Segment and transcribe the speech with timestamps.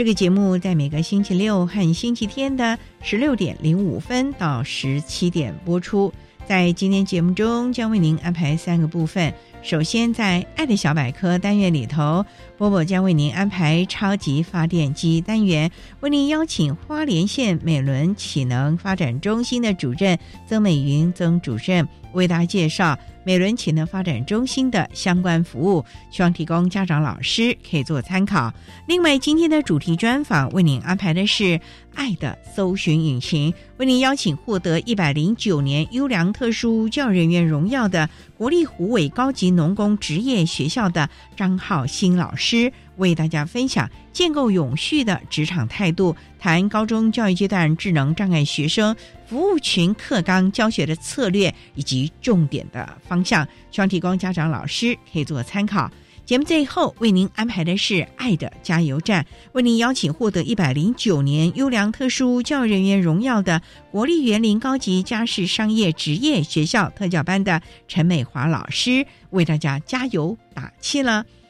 [0.00, 6.10] 这个节目在每个星期六和星期天的十六点零五分到十七点播出。
[6.46, 9.30] 在今天节目中，将为您安排三个部分。
[9.62, 12.24] 首先，在“爱的小百科”单元里头，
[12.56, 22.98] 波波将为您安排“超级发电机”单元，为您邀请花莲县美伦启能发展中心的主任曾美云曾主任为大家介绍。
[23.30, 28.52] 美伦潜能发展中心的相关服务，希望提供家长、老师可以做参考。
[28.88, 31.60] 另外，今天的主题专访为您安排的是
[31.94, 42.72] “爱的搜寻引擎”，为您邀请获得一百零九年优良特殊教育人员荣耀的国立湖尾高级农工职业学校的张浩新老师。
[43.00, 48.94] 为大家分享建构永续的职场态度，谈高中教育阶段智能障碍学生
[49.26, 55.90] 服务群课纲教学的策略以及重点的方向，希望提供家长、老师可以做参考。
[56.26, 63.60] 节目最后为您安排的是“爱的加油站”，为您邀请获得一百零九年优良特殊教育人员荣耀的
[63.90, 71.24] 国立园林高级家事商业职业学校特教班的陈美华老师，为大家加油打气了。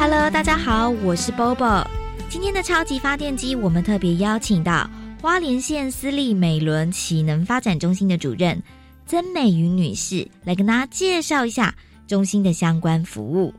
[0.00, 1.86] Hello，大家好，我是 Bobo。
[2.30, 4.88] 今天的超级发电机，我们特别邀请到
[5.20, 8.58] 花莲县私立美伦启能发展中心的主任
[9.04, 11.74] 曾美云女士，来跟大家介绍一下
[12.06, 13.52] 中心的相关服务。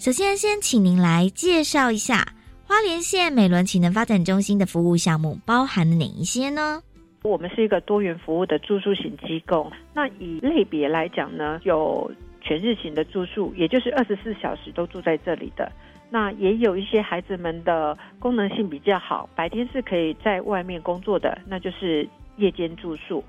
[0.00, 2.26] 首先，先请您来介绍一下
[2.64, 6.82] 花莲县美伦启能发展中心的服务项目包含了哪一些呢？
[7.22, 9.70] 我们是一个多元服务的住宿型机构。
[9.94, 12.10] 那以类别来讲呢，有。
[12.48, 15.70] 全日型的住宿，也就是二十四小时都住在这里的。
[16.08, 22.08] 那也有一些孩子们的功能性比较好，白天是可以在外面工作的，那就是
[22.38, 23.22] 夜间住宿。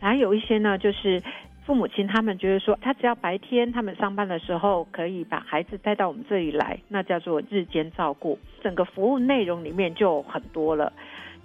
[0.00, 1.22] 还有一些呢，就是
[1.66, 8.38] 父母亲他们觉得说，他只要白天他们上班的时候可以把孩子带到我们这里来，那叫做日间照顾。
[8.62, 10.90] 整个服务内容里面就很多了。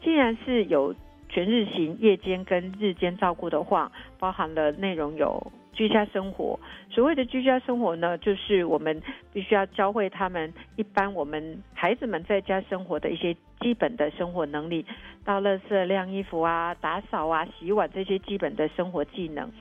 [0.02, 0.96] 既然是有
[1.28, 5.52] 全日型、夜间跟日间照顾的话，包含了内容有。
[5.78, 9.00] 居家生活，所谓的居家生活呢，就是我们
[9.32, 14.84] 必须要教会他们一般我们孩子们在家生活的一些基本的生活能力，
[15.24, 19.52] 到垃圾、晾衣服啊、打扫啊、洗碗这些基本的生活技能。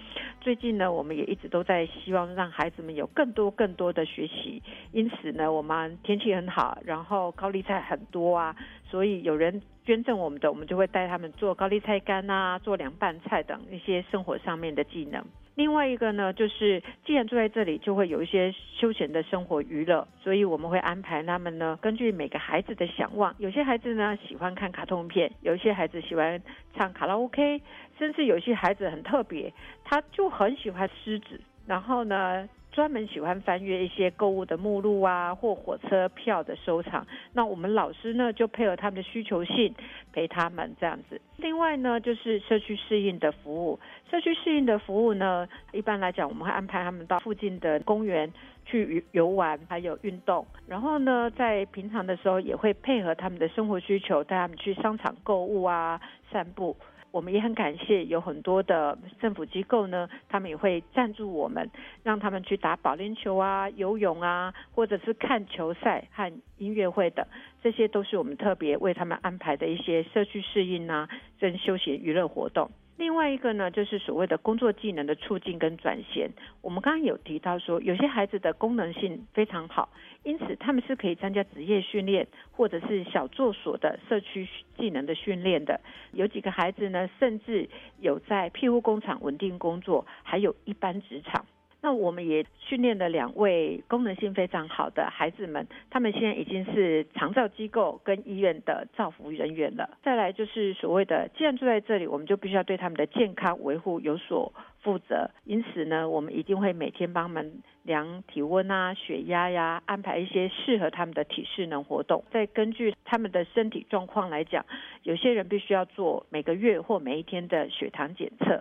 [0.41, 4.62] 最近呢，我们也一直都在希望让孩子们有更多更多的学习，
[4.93, 8.56] 因此呢，我们天气很好，然后高丽菜很多啊，
[8.96, 15.22] 所以有人捐赠我们的，我们就会带他们做高丽菜干啊，做凉拌菜等一些生活上面的技能。
[15.54, 26.40] 另外一个呢，就是既然住在这里，就会有一些休闲的生活娱乐，所以我们会安排他们呢，根据每个孩子的想望，有些孩子呢喜欢看卡通片，有一些孩子喜欢
[26.75, 27.60] 唱卡拉 OK，
[27.98, 29.52] 甚至有些孩子很特别，
[29.84, 32.48] 他就很喜欢狮子，然后呢。
[32.76, 37.06] 专门喜欢翻阅一些购物的目录啊，或火车票的收藏。
[37.32, 39.75] 那我们老师呢，就配合他们的需求性，
[40.12, 41.19] 陪他们这样子。
[41.38, 43.81] 另外呢，就是社区适应的服务。
[44.11, 48.31] 社区适应的服务呢，一般来讲，我们会安排他们到附近的公园
[48.67, 50.46] 去游玩，还有运动。
[50.69, 55.99] 然后呢，在平常的时候，也会配合他们的生活需求，带他们去商场购物啊，
[56.31, 56.76] 散步。
[57.17, 61.71] 我们也很感谢有很多的政府机构呢，他们也会赞助我们，
[62.03, 67.27] 让他们去打保龄球啊、游泳啊，或者是看球赛和音乐会等，
[67.63, 71.09] 这些都是我们特别为他们安排的一些社区适应啊，
[71.41, 72.71] 跟休闲娱乐活动。
[72.96, 76.31] 另外一个呢，就是所谓的工作技能的促进跟转衔。
[76.62, 79.90] 我们刚刚有提到说，有些孩子的功能性非常好，
[80.22, 84.48] 因此他们是可以参加职业训练或者是小作所的社区
[84.78, 85.81] 技能的训练的。
[86.12, 87.69] 有几个孩子呢，甚至
[88.00, 91.44] 有在庇护工厂稳定工作，还有一般职场。
[91.87, 99.88] 那我们也训练了两位功能性非常好的孩子们，他们现在已经是长照机构跟医院的照服人员了。
[100.03, 105.31] 再来就是所谓的，既然住在这里，我们就必须要对他们的健康维护有所负责。
[105.44, 112.25] 因此呢，我们一定会每天帮他们量体温啊、血压呀，安排一些适合他们的体适能活动。
[112.32, 114.67] 再根据他们的身体状况来讲，
[115.05, 118.61] 有些人必须要做每个月或每一天的血糖检测。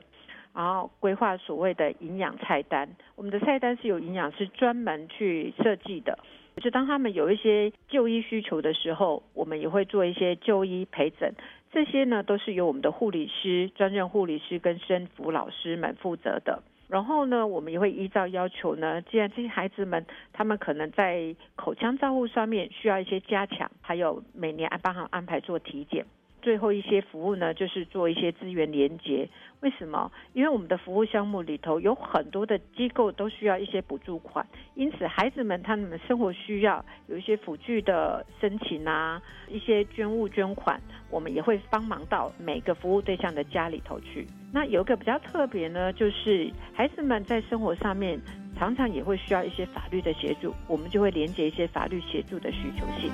[0.56, 2.88] 然后规划所谓的营养菜单，
[3.18, 6.18] 我们的菜单是有营养师专门去设计的。
[6.62, 11.34] 就当他们有一些就医需求的时候，我们也会做一些就医陪诊。
[11.74, 16.63] 这些呢都是由我们的护理师、专任护理师跟生辅老师们负责的。
[16.88, 26.06] 然后呢，我们也会依照要求呢，既然这些孩子们他们可能在口腔照护上面需要一些加强，还有每年安帮他安排做体检。
[26.45, 29.27] 最后一些服务呢，就是做一些资源连接。
[29.62, 30.12] 为什么？
[30.33, 34.45] 因为我们的服务项目里头有很多的机构都需要一些补助款，
[34.75, 39.19] 因此孩子们他们生活需要有一些辅具的申请啊，
[39.50, 44.27] 一些捐物捐款，我们也会帮忙到每个服务对象的家里头去。
[44.53, 48.21] 那有一个比较特别呢，就是孩子们在生活上面
[48.56, 53.12] 常常也会需要一些法律的协助，我们就会连接一些法律协助的需求性。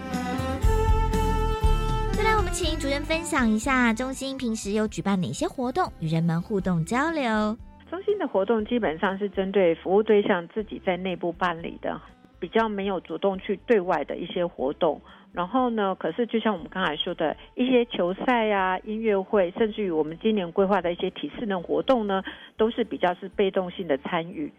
[2.14, 7.58] 再来，我们请主任分享一下中心平时有举办哪些活动，与人们互动交流。
[7.90, 12.00] 中心的活动基本上是针对服务对象自己在内部办理的，
[12.40, 15.02] 比较没有主动去对外的一些活动。
[15.34, 22.22] 然后呢，可是就像我们刚才说的一些球赛啊、音乐会，甚至于我们今年规划的一些体适能活动呢，
[22.58, 24.52] 都是比较是被动性的参与。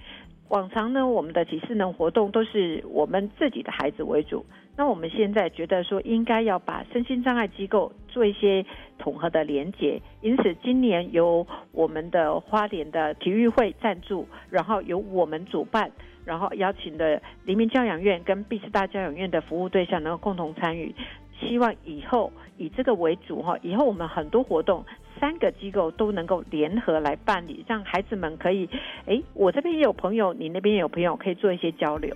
[0.52, 4.44] 往常呢，我们的体适能活动都是我们自己的孩子为主。
[4.76, 8.62] 那我们现在觉得说，应该要把身心障碍机构做一些
[8.98, 15.90] 统合的连结，因此今年由我们的花莲的体育会赞助，然后由我们主办，
[16.26, 20.94] 然后邀请的黎明教养院跟毕师大教养院的服务对象能够共同参与，
[21.40, 24.84] 希望以后以这个为主哈，以后我们很多活动
[25.22, 28.68] 三个机构都能够联合来办理，让孩子们可以，
[29.06, 32.12] 哎，我这边也有朋友，你那边也有朋友，可以做一些交流。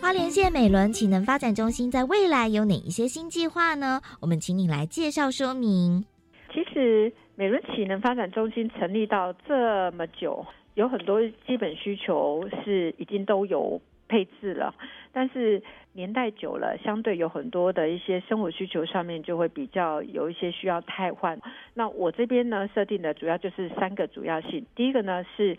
[0.00, 4.00] 花莲县美伦启能发展中心在未来有哪一些新计划呢？
[4.20, 6.04] 我们请你来介绍说明。
[6.52, 14.72] 其实美伦启能发展中心成立到这么久，有很多基本需求是已经都有配置了，
[15.12, 15.60] 但是
[15.94, 21.40] 年代久了，相对有很多的一些生活需求上面就会比较有一些需要汰换。
[21.72, 25.56] 那我这边呢设定的主要就是三个主要性，第一个呢是。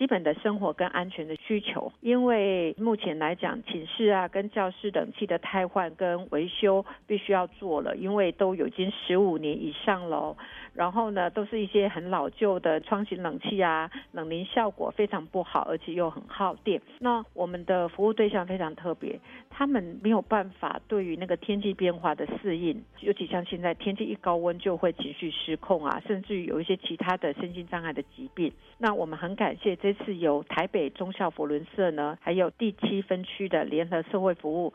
[0.00, 10.34] 基本的生活跟安全的需求，因为目前来讲，寝室啊跟教室冷气的汰换跟维修必须要做了，因为都已经十五年以上了。
[10.72, 16.80] 然后呢，都是一些很老旧的窗型冷气啊，冷凝效果非常不好，而且又很耗电。
[17.00, 28.50] 那我们的服务对象非常特别，他们没有办法对于那个天气变化的适应，尤其像现在天气一高温就会情绪失控啊，甚至于有一些其他的身心障碍的疾病。
[28.78, 34.72] 那我们很感谢这次由台北中校佛伦社呢，还有第七分区的联合社会服务。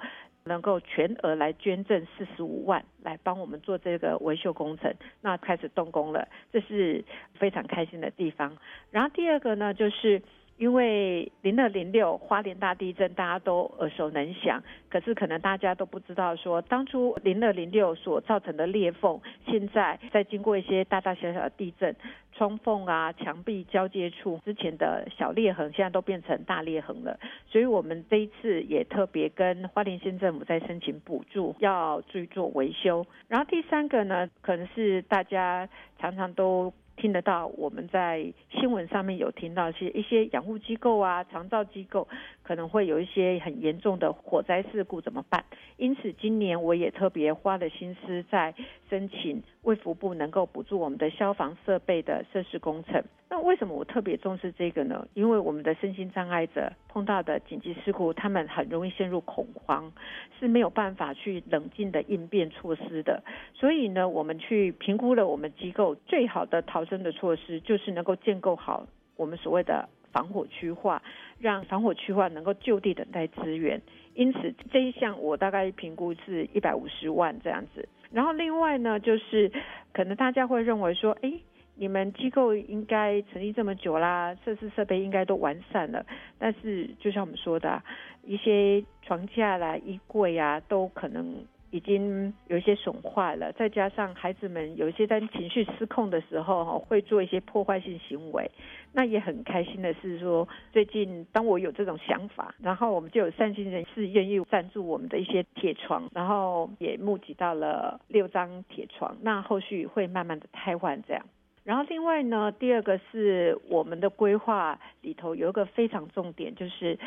[0.48, 7.04] 能够全额来捐赠四十五万，来帮我们做这个维修工程，那开始动工了，这是
[7.34, 8.56] 非常开心的地方。
[8.92, 10.22] 然后第二个呢，就是
[10.58, 21.96] 因为零二零六花莲大地震，大家都耳熟能详，可是可能大家都不知道说，当初零二零六所造成的裂缝，现在在经过一些大大小小的地震。
[22.38, 27.18] 窗缝啊，墙壁交接处之前的小裂痕，现在都变成大裂痕了。
[27.48, 33.08] 所以，我们这一次也特别跟花莲县政府在申请补助，要去做维修。
[33.30, 42.08] 然后第三个呢，可能是大家常常都听得到我们在新闻上面有听到些一些养护机构啊、长照机构
[42.46, 45.44] 可能会有一些很严重的火灾事故怎么办？
[45.78, 48.54] 因此今年我也特别花了心思在
[48.90, 53.04] 申请卫福部能够补助我们的消防设备的设施工程。
[53.28, 55.08] 那为什么我特别重视这个呢？
[55.16, 59.92] 因为我们的身心障碍者碰到的紧急事故，他们很容易陷入恐慌，
[60.40, 63.24] 是没有办法去冷静的应变措施的。
[63.56, 68.86] 所以呢，我们去评估了我们机构最好的逃生的措施，就是能够建构好
[69.18, 71.04] 我们所谓的防火区划，
[71.38, 73.82] 让防火区划能够就地等待支援。
[74.14, 77.90] 因此这一项我大概评估是一百五十万这样子。
[78.12, 79.52] 然后另外呢，就是
[79.92, 81.34] 可能大家会认为说，哎。
[81.78, 86.06] 你们机构应该成立这么久啦，设施设备应该都完善了。
[86.40, 87.84] 但是就像我们说的，
[88.24, 91.44] 一些床架啦、衣柜啊，都可能
[91.76, 93.52] 已经有一些损坏了。
[93.52, 98.50] 再加上孩子们有一些在情绪失控的时候，哈，会做一些破坏性行为。
[98.94, 109.18] 那也很开心的是说，最近当我有这种想法，然后我们就有善心人士愿意赞助我们的一些铁床，然后也募集到了六张铁床。
[109.22, 111.26] 那后续会慢慢的汰换这样。
[111.66, 116.98] 然后另外呢，第二个是我们的规划里头有一个非常重点，就是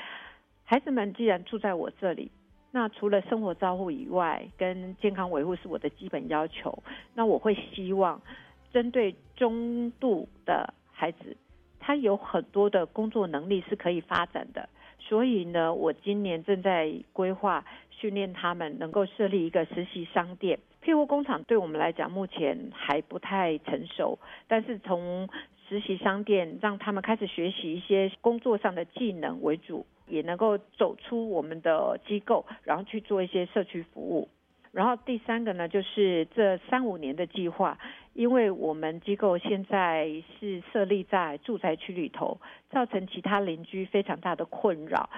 [0.65, 2.31] 孩子们既然住在我这里，
[2.71, 6.83] 那除了生活照护以外，跟健康维护是我的基本要求。
[7.15, 8.21] 那我会希望
[8.73, 11.37] 针对中度的孩子，
[11.81, 14.69] 他有很多的工作能力是可以发展的。
[14.99, 20.59] 所以呢，我今年正在规划训练他们能够设立一个实习商店。
[20.81, 25.29] 庇护工厂对我们来讲目前还不太成熟，但是从
[25.69, 34.29] 实习商店让他们开始学习一些工作上的技能为主，也能够走出我们的机构，然后去做一些社区服务。
[34.71, 37.79] 然后第三个呢，就是这三五年的计划，
[38.13, 42.39] 因为我们机构现在是设立在住宅区里头，
[42.71, 45.09] 造成其他邻居非常大的困扰。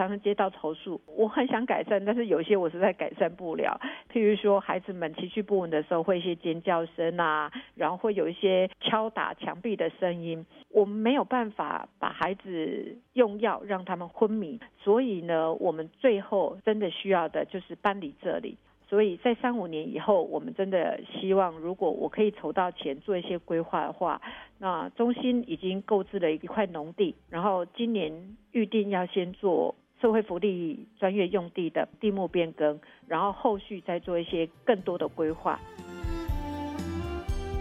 [0.00, 3.78] 常常接到投诉，我很想改善，但是有些我实在改善不了。
[4.10, 10.46] 譬如说，孩子们情绪不稳的时候，会一些尖叫声啊，然后会有一些敲打墙壁的声音。
[10.70, 18.56] 我们没有办法把孩子用药让他们昏迷，所以呢，我们最后真的需要的就是搬离这里。
[18.88, 24.20] 所以在三五年以后，我们真的希望，如果我可以筹到钱做一些规划的话，
[24.58, 29.76] 那中心已经购置了一块农地，然后今年预定要先做。
[30.00, 35.60] 社会福利专业用地的地目变更，然后后续再做一些更多的规划。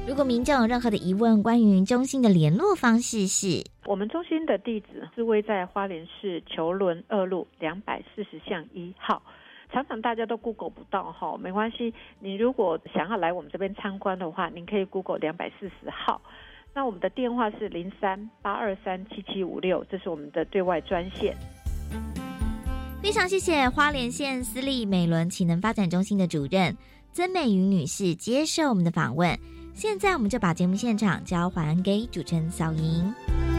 [0.07, 9.21] 如果民众有任何的疑问，关于中心的联络方式是，我们中心的地址是位在花莲市球仑二路两百四十巷一号，
[9.71, 16.19] 常常大家都 Google 不到哈，没关系，你如果想要来我们这边参观的话，您可以 Google 两百四十号。
[16.73, 21.35] 那我们的电话是零三八二三七七五六，这是我们的对外专线。
[23.01, 26.75] 非常谢谢花莲县私立美伦启能发展中心的主任
[27.13, 29.39] 曾美云女士接受我们的访问。
[29.73, 33.58] 现在我们就把节目现场交还给主持人小莹。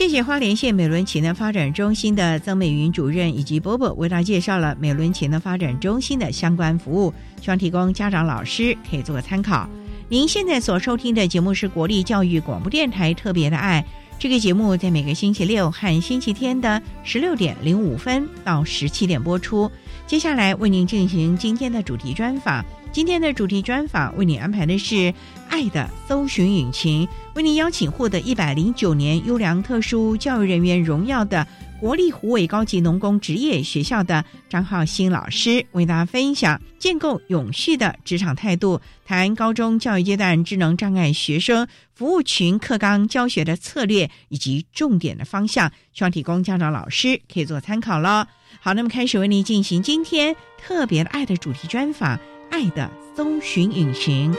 [0.00, 9.68] 谢谢花莲县美伦潜能发展中心的曾美云主任以及波波为大家介绍了美伦潜能发展中心的相关服务，希望提供家长老师可以做个参考。
[10.08, 13.84] 您现在所收听的节目是国立教育广播电台特别的爱，
[14.18, 19.70] 这个节目在每个星期六和星期天的十六点零五分到十七点播出。
[20.06, 22.64] 接下来为您进行今天的主题专访。
[22.92, 24.94] 今天的主题专访为你安排的是
[25.48, 31.46] 《爱的搜寻引擎》，为您邀请获得一百零九年优良特殊教育人员荣耀的
[31.78, 48.26] 国立湖尾高级农工职业学校的张浩新老师，为大家分享建构永续的职场态度，谈高中教育阶段智能障碍学生服务群课纲教学的策略以及重点的方向，希望提供家长老师可以做参考了。
[48.60, 52.18] 好，那么开始为您进行今天特别的爱的主题专访。
[52.50, 54.34] 爱的搜寻引擎，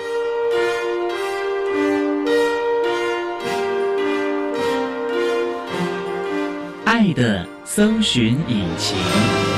[6.86, 9.51] 爱的搜寻引擎。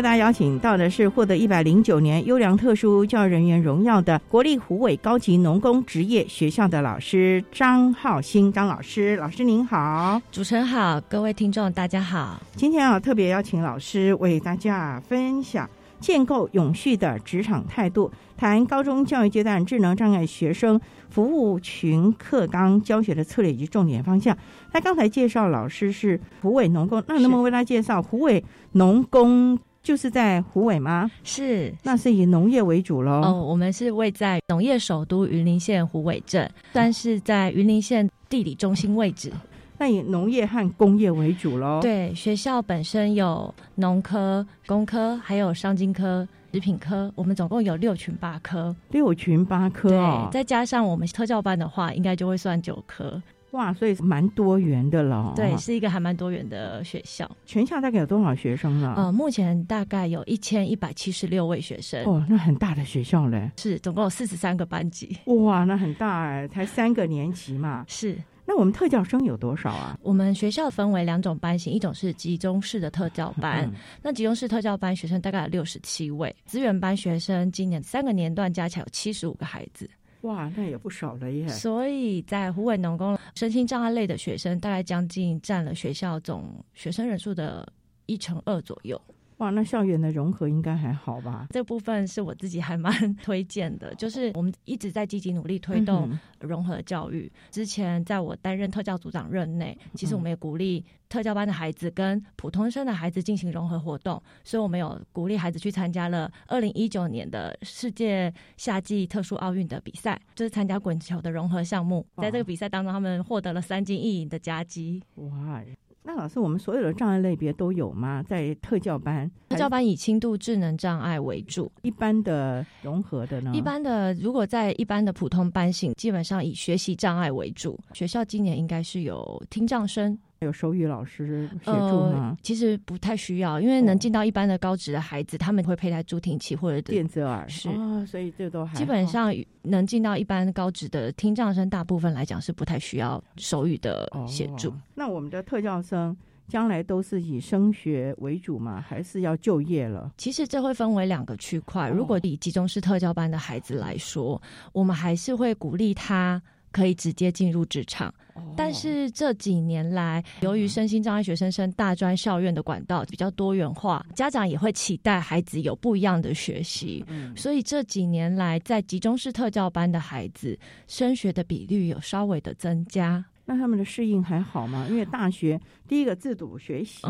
[0.00, 12.40] 为大家邀请到的是获得一百零九年优良特殊教育人员荣耀的国立湖尾高级农工职业学校的老师张浩兴张老师，老师您好，主持人好，各位听众大家好。
[12.56, 15.68] 今天啊，特别邀请老师为大家分享
[16.00, 20.80] 建构永续的职场态度，谈高中教育阶段智能障碍学生
[21.10, 24.34] 服务群课纲教学的策略以及重点方向。
[24.72, 28.42] 那刚才介绍老师是湖尾农工，那能不能为他介绍湖尾
[28.72, 31.10] 农工就是在虎尾吗？
[31.24, 33.22] 是，那是以农业为主喽。
[33.22, 39.32] 哦，我们是位在农业首都云林县虎尾镇，但是在云林县地理中心位置。
[39.78, 41.80] 那以农业和工业为主喽。
[41.80, 48.76] 对，学校本身有农科、工科，还有商经科、食品科，我们总共有六群八科。
[48.90, 53.20] 六群八科哦，再加上我们特教班的话，应该就会算九科。
[53.52, 55.32] 哇，所以蛮多元的了。
[55.34, 57.30] 对，是一个还蛮多元的学校。
[57.44, 58.94] 全校大概有多少学生呢？
[58.96, 62.04] 呃，目前大概有一千一百七十六位学生。
[62.04, 63.50] 哦，那很大的学校嘞。
[63.56, 65.16] 是，总共有四十三个班级。
[65.26, 67.84] 哇，那很大哎，才三个年级嘛。
[67.88, 68.16] 是。
[68.46, 69.96] 那我们特教生有多少啊？
[70.02, 73.70] 我们学校分为两种班型，一种是集中式的特教班。
[74.02, 79.88] 那集中式特教班学生大概有六十七位，资源班学生今年三个年段加起来有七十五个孩子。
[80.22, 81.48] 哇，那也不少了耶！
[81.48, 87.70] 所以在湖北农工身心障碍类的学生，大概将近占了学校总学生人数的
[88.06, 89.00] 一成二左右。
[89.40, 91.46] 哇，那校园的融合应该还好吧？
[91.50, 92.92] 这部分是我自己还蛮
[93.24, 97.32] 推荐的，就是我们一直在积极努力推动融合教育。
[97.50, 112.06] 之前在我担任特教组长任内，其实我们也鼓励特教班的孩子跟普通生的孩子进行融合活动，所以我们有鼓励孩子去参加了二零一九年的世界夏季特殊奥运的比赛，就是参加滚球的融合项目。
[112.18, 115.02] 在这个比赛当中，他们获得了三金一银的佳绩。
[115.14, 115.62] 哇！
[116.02, 118.22] 那老师，我们所有的障碍类别都有吗？
[118.22, 123.52] 在特教班，特教班以轻度智能障碍为主，一般的融合的呢？
[123.54, 127.78] 一般的，如果在一般的普通班型，基本上以学习障碍为主。
[127.92, 130.18] 学校今年应该是有听障生。
[130.46, 132.34] 有手语老师协助吗？
[132.42, 144.72] 其实不太需要，因为能进到一般的高职的孩子，他们会佩戴助听器或者电子耳，是啊，所以这都还基本上能进到一般高职的听障生，大部分来讲是不太需要手语的协助。
[144.94, 146.16] 那我们的特教生
[146.48, 148.82] 将来都是以升学为主吗？
[148.88, 150.10] 还是要就业了？
[150.16, 151.90] 其实这会分为两个区块。
[151.90, 154.40] 如果以集中式特教班的孩子来说，
[154.72, 156.40] 我们还是会鼓励他。
[156.72, 158.12] 可以直接进入职场，
[158.56, 167.04] 但是这几年来，由于身心障碍学生升大专校院的管道比较多元化，家长也会期待孩子有不一样的学习，
[167.36, 173.24] 所以这几年来，在集中式特教班的孩子升学的比率有稍微的增加。
[173.44, 174.86] 那他们的适应还好吗？
[174.88, 177.02] 因为大学第一个自主学习。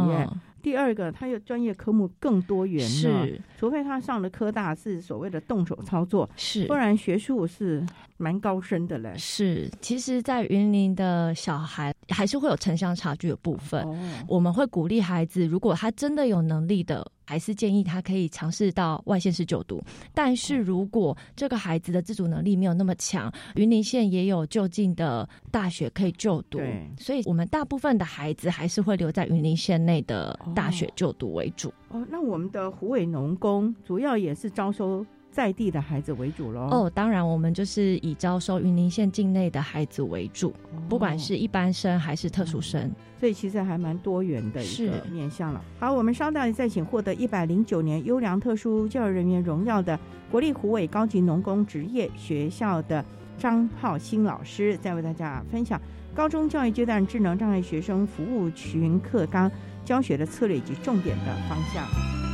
[0.62, 7.84] 第二个，他有专业科目更多元是，除非他上的科大是所谓的动手操作，是，不然学术是
[8.16, 9.14] 蛮高深的嘞。
[9.16, 13.86] 是，其实，在云林的小孩还是会有城乡差距的部分，
[14.28, 17.10] 我们会鼓励孩子，如果他真的有能力的。
[17.30, 19.80] 还是建议他可以尝试到外县市就读，
[20.12, 26.58] 但是如果这个孩子的自主能力没有那么强，云林县也有就近的大学可以就读，
[26.98, 31.72] 所以我们大部分的孩子还是会留在云林县内的大学就读为主。
[31.88, 35.04] 哦，那我们的湖尾农工主要也是招收。
[35.32, 36.68] 在地的孩子为主喽。
[36.72, 40.52] 哦，当然，我们就是以招收云林县境内的孩子为主，
[40.88, 45.64] 不管是一般生还是特殊生，所以其实还蛮多元的一个面向了。
[45.78, 49.96] 好，我们稍待再请获得一百零九年优良特殊教育人员荣耀的
[50.32, 53.04] 国立湖尾高级农工职业学校的
[53.38, 55.80] 张浩新老师，再为大家分享
[56.12, 59.48] 高中教育阶段智能障碍学生服务群课纲
[59.84, 62.29] 教学的策略以及重点的方向。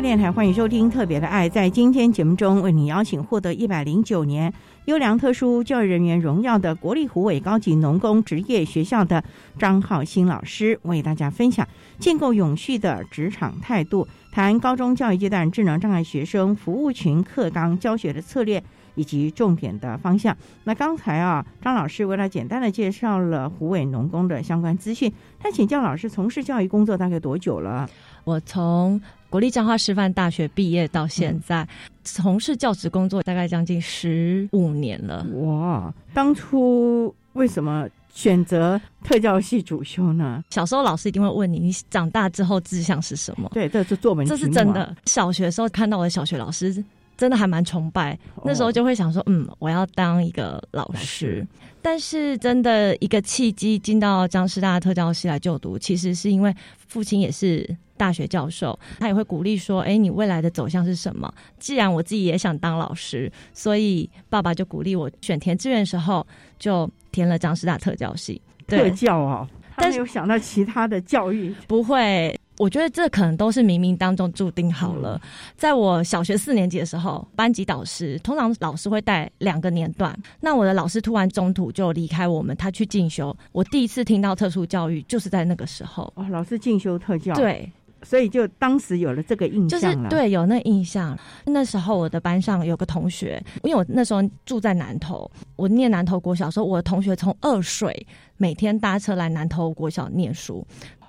[0.00, 1.48] 电台欢迎收听《特别的爱》。
[1.52, 4.52] 在今天节目中，为你邀请获得一百零九年
[4.84, 9.22] 优良特殊教育人员荣耀的国立湖尾高级农工职业学校的
[9.58, 11.66] 张浩新老师，为大家分享
[11.98, 18.62] 建构永续的职场态度，谈高中教育阶段智能障碍学生服务群课纲教学的策略。
[18.94, 20.36] 以及重点的方向。
[20.64, 25.12] 那刚才啊，张老师为了简单的介绍了湖尾农工的相关资讯。
[25.38, 27.88] 他请教老师，从事教育工作大概多久了？
[28.24, 31.66] 我从国立彰化师范大学毕业到现在，
[32.02, 35.26] 从事教职工作大概将近十五年了。
[35.42, 40.42] 哇，当初为什么选择特教系主修呢？
[40.48, 43.50] 小时候老师一定会问你，你长大之后志向是什么？
[43.52, 44.96] 对，这是作文，这是真的。
[45.04, 46.82] 小学时候看到我的小学老师，
[47.18, 48.18] 真的还蛮崇拜。
[48.42, 51.46] 那时候就会想说，嗯，我要当一个老师。
[51.82, 56.54] 但是真的一个契机进到江师大特教系来就读，其实是因为
[56.86, 57.76] 父亲也是。
[57.98, 66.26] 大学教授，他也会鼓励说：“哎，你未来的走向是什么？”既然我自己也想当老师，所以爸爸就鼓励我选填志愿的时候
[66.58, 68.40] 就填了张师大特教系。
[68.66, 72.34] 特教哦，但没有想到其他的教育不会。
[72.58, 75.20] 我觉得这可能都是冥冥当中注定好了。
[75.56, 83.34] 在我小学四年级的时候，班级导师通常老师会带两个年段，那我的老师突然中途就离开我们，他去进修。
[83.52, 86.12] 我第一次听到特殊教育就是在那个时候。
[86.16, 87.70] 哦，老师进修特教，对。
[88.08, 91.14] 所以就当时有了这个印象就是对有那印象。
[91.44, 98.06] 那时候我的班上有个同学，因为我那时候住在南头，我念南头国小时候，我的同学从二水
[98.38, 100.66] 每天搭车来南头国小念书。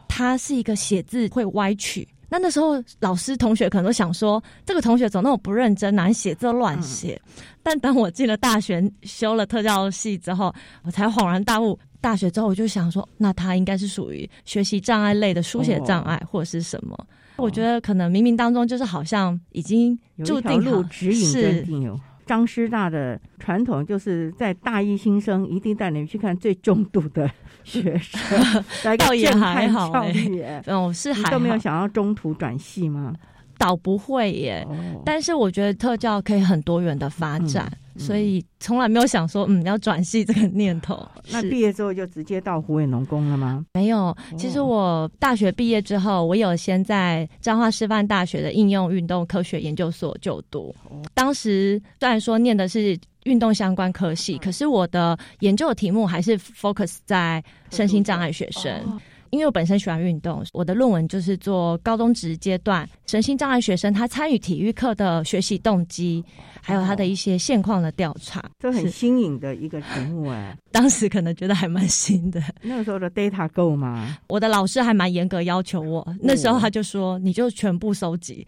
[0.10, 7.20] 他是一个写字会歪曲，那那时候老师同学可能都想说，这个同学怎么那么不认真，难写字乱写。
[7.64, 11.78] 但当我进了大学，修了特教系之后，我才恍然大悟。
[12.02, 16.98] 大学之后，我就想说，那他应该是属于学习障碍类的书写障碍，或者是什么？
[17.36, 22.00] 我觉得可能冥冥当中就是好像已经注定路指引注定有。
[22.30, 27.28] 张师大的传统就是在大一新生一定带你们去看最中度的
[27.64, 28.40] 学生，
[28.86, 30.62] 来倒也还好哎。
[30.68, 33.12] 哦，是还都没有想要中途转系吗？
[33.58, 34.64] 倒不会耶，
[35.04, 37.68] 但是我觉得特教可以很多元的发展。
[38.00, 41.06] 所以从来没有想说，嗯，要转系这个念头。
[41.32, 43.66] 那毕业之后就直接到湖尾农工了吗？
[43.74, 50.74] 没有，其实我大学毕业之后，我有先在彰化师范大学的应用运动科学研究所就读。
[51.14, 59.00] 当时虽然说念的是运动相关科系，可是我的研究的题目还是 focus 在身心障碍学生。
[59.32, 66.24] 因为我本身喜欢运动，我的论文就是做高中职阶段身心障碍学生他参与体育课的学习动机，
[66.62, 70.56] 还有他的一些现况的调查，这很新颖的一个题目哎。
[70.72, 72.42] 当时可能觉得还蛮新的。
[72.62, 74.18] 那个时候的 data 够吗？
[74.28, 78.46] 我的老师还蛮严格要求我，那时候他就说你就全部收集，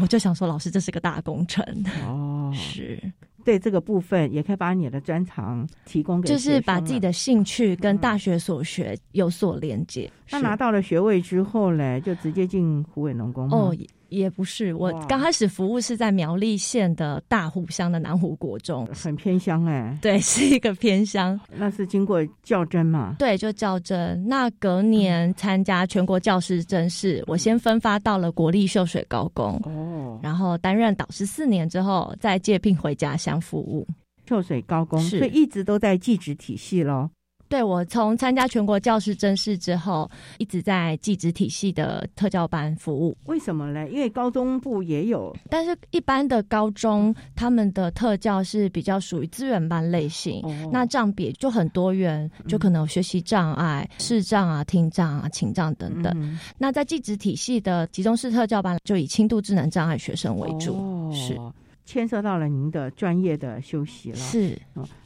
[0.00, 1.64] 我就想说老师这是个大工程
[2.06, 3.00] 哦， 是。
[3.44, 10.10] 对这个部分，也可以把你的专长提供给，就是把自己的兴趣跟大学所学有所连接。
[10.30, 13.76] 那拿到了学位之后呢，就直接进湖北农工哦。
[14.14, 19.96] 也不是，我刚开始服务是在苗栗县的大湖乡的南湖国中，很偏乡哎。
[20.00, 21.38] 对，是一个偏乡。
[21.56, 23.16] 那是经过较真嘛？
[23.18, 24.24] 对，就较真。
[24.26, 33.86] 那隔年参加全国教师甄试，我先分发到了国立秀水高工哦，然后担任导师四年之后，再借聘回家乡服务。
[34.28, 37.10] 秀水高工，所以一直都在技职体系喽。
[37.48, 43.16] 对，我从参加全国教师甄试之后，一直在技职体系的特教班服务。
[43.26, 43.88] 为什么呢？
[43.88, 56.38] 因为高中部也有，但是一般的高中他们的特教是比较属于资源班类型，那障别就很多元，就可能有学习障碍、视障啊、听障啊、情障等等。
[56.58, 61.38] 那在技职体系的集中式特教班，就以轻度智能障碍学生为主，是
[61.84, 64.58] 牵涉到了您的专业的休息了，是。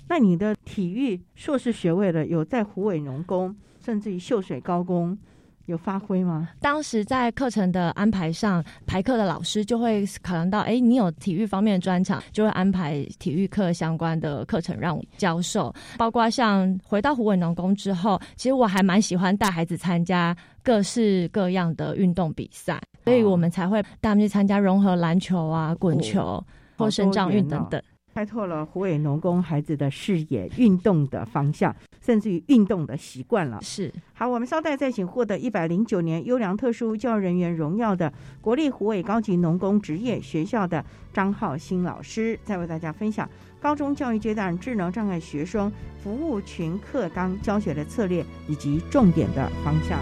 [0.08, 5.16] 那你的体育硕士学位的有在湖尾农工，甚至于秀水高工
[5.66, 6.48] 有发挥吗？
[6.60, 15.70] 当时在课程的安排上，排课的老师就会考量到，哎，你有体育方面的专长，就会安排体育课相关的课程让我教授。
[15.98, 26.42] 包括像回到湖尾农工之后，其实我还蛮喜欢带孩子参加各式各样的运动比赛，所以我们才会带他们去参加融合篮球啊、滚球
[26.78, 27.82] 或身障运等等。
[28.18, 31.72] 开拓了湖北农工孩子的视野、运动的方向，
[32.04, 33.60] 甚至于运动的习惯了。
[33.62, 45.70] 是好，我们稍待再请获得一百零九年优良特殊教育人员荣耀的国立湖北高级农工职业学校的张浩新老师，再为大家分享高中教育阶段智能障碍学生
[46.02, 50.00] 服务群课纲教学的策略以及重点的方向。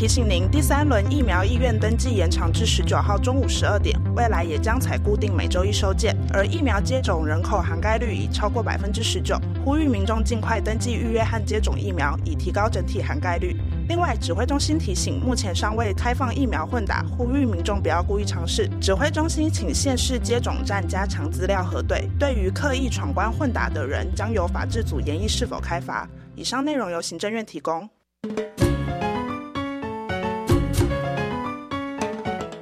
[0.00, 6.16] 提醒您，第三轮疫苗意愿登记延长至十九号中午十二点，未来也将采固定每周一收件。
[6.32, 13.54] 而疫苗接种人口涵盖率已超过百分之十九，呼吁民众尽快登记预约和接种疫苗，以提高整体涵盖率。
[13.90, 18.66] 另外，指挥中心提醒，目前尚未开放疫苗混打，呼吁民众不要故意尝试。
[18.80, 22.08] 指挥中心请县市接种站加强资料核对。
[22.18, 26.08] 对于刻意闯关混打的人，将由法制组研议是否开罚。
[26.34, 27.86] 以上内容由行政院提供。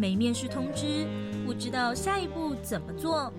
[0.00, 1.06] 没面试通知，
[1.44, 3.30] 不知道下一步怎么做。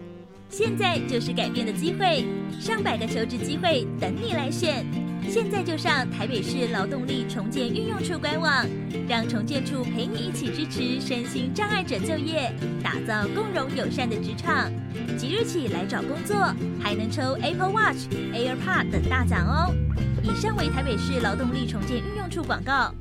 [0.47, 2.23] 现在就是改变的机会，
[2.59, 4.85] 上百个求职机会等你来选。
[5.27, 8.63] 现在就上台北市劳动力重建运用处官网，
[9.09, 14.71] 让重建处陪你一起支持身心障碍者就业，打造共融友善的职场。
[15.17, 16.37] 即日起来找工作，
[16.79, 19.73] 还能抽 Apple Watch、AirPod 等大奖哦。
[20.21, 22.93] 以上为台北市劳动力重建运用处广告。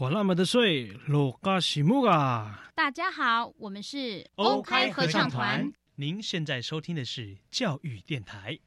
[0.00, 2.70] 管那么的水，落嘎西木啊！
[2.74, 5.70] 大家好，我们是欧开合唱团。
[5.96, 8.58] 您现在收听的是教育电台。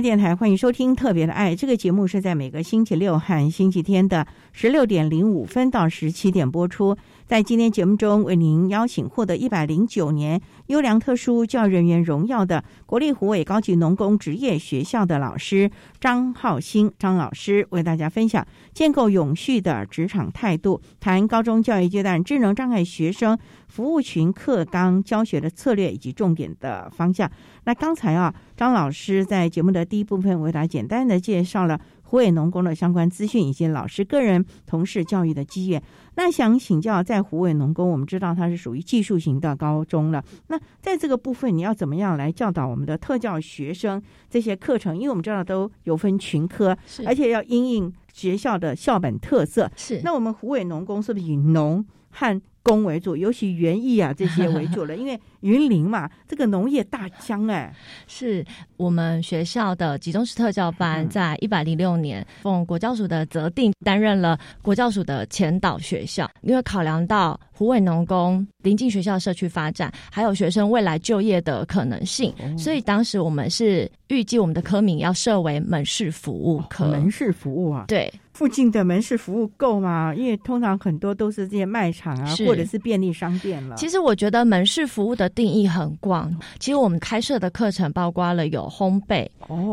[0.00, 6.96] 电台欢迎收听《特别的爱》这个节目，是在每个星期六和星期天的十六点零五分到十七点播出。
[7.34, 15.68] 在今天节目中，为您邀请获得一百零九年优良特殊教育人员荣耀的国立湖尾高级农工职业学校的老师
[15.98, 27.28] 张浩兴张老师，为大家分享建构永续的职场态度，谈高中教育阶段智能障碍学生服务群课纲教学的策略以及重点的方向。
[27.64, 31.80] 那刚才啊，张老师在节目的第一部分为大家简单的介绍了。
[32.14, 35.82] 湖尾农工的相关资讯以及老师个人从事教育的机缘，
[36.14, 40.24] 那想请教，在湖尾农工，我们知道它是属于技术型的高中了。
[40.46, 44.00] 那在这个部分，你要怎么样来教导我们的特教学生
[44.30, 44.96] 这些课程？
[44.96, 49.68] 因为我们知道都有分群科，而且要因应学校的校本特色。
[49.74, 57.72] 是，那我们湖尾农工是不是以农和工为主，尤其园艺啊这些为主了，因为云林嘛，这个农业大疆哎，
[58.08, 58.44] 是
[58.78, 66.28] 我们学校的集中式特教班，在一百零六年奉国教署的责定，担任了国教署的前导学校。
[66.40, 76.86] 因为考量到湖尾农工临近学校社区发展，还有学生未来就业的可能性，所以当时我们是预计我们的科名要设为门市服务科。
[76.86, 78.10] 门市服务啊，对。
[78.34, 80.12] 附近的门市服务够吗？
[80.14, 83.76] 因为通常很多都是这些卖场啊，或者是便利商店了。
[83.76, 86.34] 其实我觉得门市服务的定义很广。
[86.58, 89.28] 其实我们开设的课程包括了有烘焙、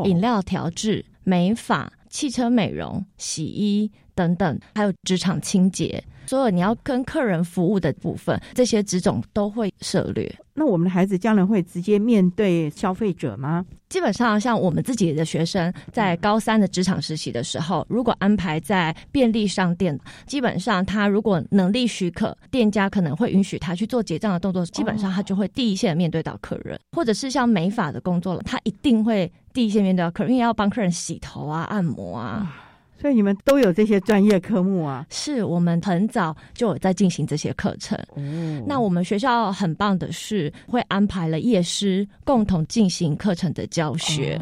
[0.05, 6.03] 饮料调制、美发、汽车美容、洗衣等等，还有职场清洁。
[6.31, 10.33] 所有你要跟客人服务的部分，这些职种都会涉略。
[10.53, 13.65] 那我们的孩子将来会直接面对消费者吗？
[13.89, 32.55] 基本上，像我们自己的学生在高三的职场实习的时候，如果安排在便利商店，基本上他如果能力许可，店家可能会允许他去做结账的动作，基本上他就会第一线面对到客人，或者是像美发的工作了，他一定会第一线面对到客人，因为要帮客人洗头啊、按摩啊。
[33.01, 35.03] 所以你们都有这些专业科目啊？
[35.09, 37.97] 是我们很早就有在进行这些课程。
[38.09, 44.39] 哦，那我们学校很棒的是会安排了夜师共同进行课程的教学，